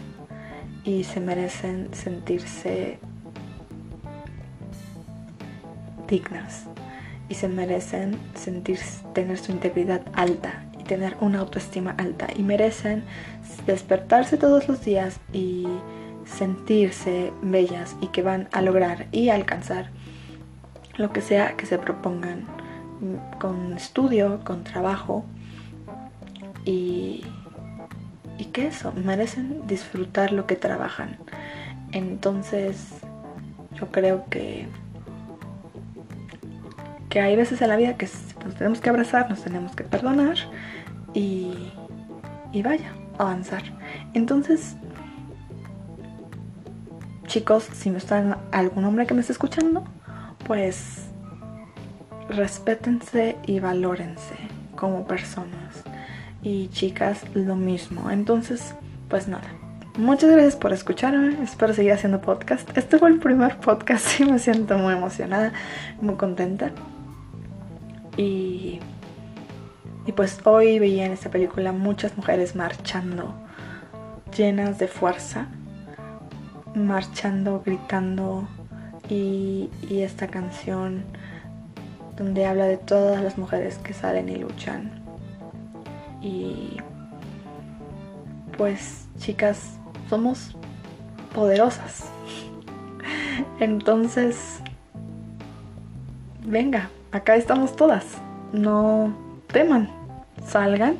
y 0.84 1.04
se 1.04 1.20
merecen 1.20 1.88
sentirse 1.92 2.98
dignas 6.06 6.64
y 7.28 7.34
se 7.34 7.48
merecen 7.48 8.18
sentir 8.34 8.78
tener 9.14 9.38
su 9.38 9.52
integridad 9.52 10.02
alta 10.12 10.64
y 10.78 10.84
tener 10.84 11.16
una 11.20 11.40
autoestima 11.40 11.94
alta 11.98 12.28
y 12.34 12.42
merecen 12.42 13.04
despertarse 13.66 14.36
todos 14.36 14.68
los 14.68 14.84
días 14.84 15.20
y 15.32 15.66
sentirse 16.24 17.32
bellas 17.42 17.96
y 18.00 18.08
que 18.08 18.22
van 18.22 18.48
a 18.52 18.62
lograr 18.62 19.06
y 19.12 19.28
alcanzar 19.28 19.90
lo 20.96 21.12
que 21.12 21.20
sea 21.20 21.56
que 21.56 21.66
se 21.66 21.78
propongan 21.78 22.46
con 23.38 23.74
estudio, 23.74 24.40
con 24.44 24.64
trabajo 24.64 25.24
y, 26.64 27.24
y 28.38 28.44
que 28.46 28.68
eso, 28.68 28.92
merecen 28.92 29.66
disfrutar 29.66 30.32
lo 30.32 30.46
que 30.46 30.56
trabajan. 30.56 31.18
Entonces 31.92 32.94
yo 33.74 33.90
creo 33.92 34.24
que 34.30 34.66
que 37.08 37.20
hay 37.20 37.34
veces 37.34 37.62
en 37.62 37.68
la 37.68 37.76
vida 37.76 37.96
que 37.96 38.06
nos 38.44 38.56
tenemos 38.56 38.80
que 38.80 38.90
abrazar, 38.90 39.30
nos 39.30 39.42
tenemos 39.42 39.74
que 39.74 39.84
perdonar 39.84 40.36
y, 41.14 41.70
y 42.52 42.62
vaya, 42.62 42.92
avanzar. 43.18 43.62
Entonces, 44.14 44.76
chicos, 47.26 47.68
si 47.72 47.90
no 47.90 47.98
está 47.98 48.38
algún 48.52 48.84
hombre 48.84 49.06
que 49.06 49.14
me 49.14 49.20
esté 49.20 49.32
escuchando, 49.32 49.84
pues 50.46 51.06
respétense 52.28 53.36
y 53.46 53.60
valórense 53.60 54.34
como 54.76 55.06
personas. 55.06 55.84
Y 56.42 56.68
chicas, 56.68 57.24
lo 57.34 57.56
mismo. 57.56 58.10
Entonces, 58.10 58.74
pues 59.08 59.28
nada. 59.28 59.48
Muchas 59.98 60.30
gracias 60.30 60.56
por 60.56 60.72
escucharme. 60.72 61.42
Espero 61.42 61.72
seguir 61.72 61.92
haciendo 61.92 62.20
podcast. 62.20 62.76
Este 62.76 62.98
fue 62.98 63.08
el 63.08 63.18
primer 63.18 63.58
podcast 63.58 64.20
y 64.20 64.26
me 64.26 64.38
siento 64.38 64.76
muy 64.78 64.92
emocionada, 64.92 65.52
muy 66.00 66.16
contenta. 66.16 66.70
Y, 68.16 68.80
y 70.06 70.12
pues 70.12 70.38
hoy 70.44 70.78
veía 70.78 71.06
en 71.06 71.12
esta 71.12 71.30
película 71.30 71.72
muchas 71.72 72.16
mujeres 72.16 72.54
marchando, 72.54 73.34
llenas 74.36 74.78
de 74.78 74.86
fuerza, 74.86 75.48
marchando, 76.74 77.62
gritando. 77.64 78.48
Y, 79.08 79.70
y 79.88 80.00
esta 80.00 80.26
canción 80.26 81.04
donde 82.16 82.44
habla 82.46 82.64
de 82.66 82.76
todas 82.76 83.22
las 83.22 83.38
mujeres 83.38 83.78
que 83.78 83.92
salen 83.92 84.28
y 84.28 84.36
luchan. 84.36 84.90
Y 86.20 86.76
pues 88.56 89.06
chicas, 89.18 89.78
somos 90.08 90.56
poderosas. 91.34 92.10
Entonces, 93.60 94.60
venga, 96.44 96.90
acá 97.12 97.36
estamos 97.36 97.76
todas. 97.76 98.04
No 98.52 99.14
teman, 99.48 99.88
salgan 100.56 100.96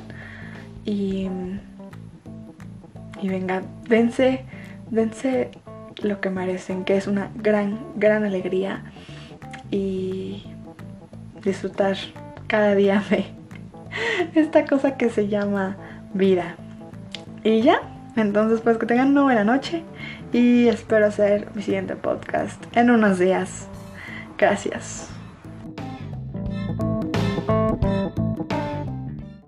y, 0.85 1.27
y 3.19 3.27
venga, 3.27 3.63
dense, 3.89 4.45
dense 4.91 5.49
lo 6.03 6.21
que 6.21 6.29
merecen, 6.29 6.83
que 6.85 6.95
es 6.95 7.07
una 7.07 7.31
gran, 7.33 7.79
gran 7.95 8.23
alegría 8.23 8.83
y 9.71 10.45
disfrutar 11.43 11.97
cada 12.45 12.75
día 12.75 13.03
de 13.09 13.25
esta 14.39 14.65
cosa 14.65 14.95
que 14.95 15.09
se 15.09 15.27
llama 15.27 15.75
vida. 16.13 16.55
Y 17.43 17.63
ya, 17.63 17.81
entonces 18.15 18.61
pues 18.61 18.77
que 18.77 18.85
tengan 18.85 19.09
una 19.09 19.23
buena 19.23 19.43
noche 19.43 19.81
y 20.33 20.67
espero 20.67 21.07
hacer 21.07 21.47
mi 21.55 21.63
siguiente 21.63 21.95
podcast 21.95 22.63
en 22.77 22.91
unos 22.91 23.17
días. 23.17 23.67
Gracias. 24.37 25.16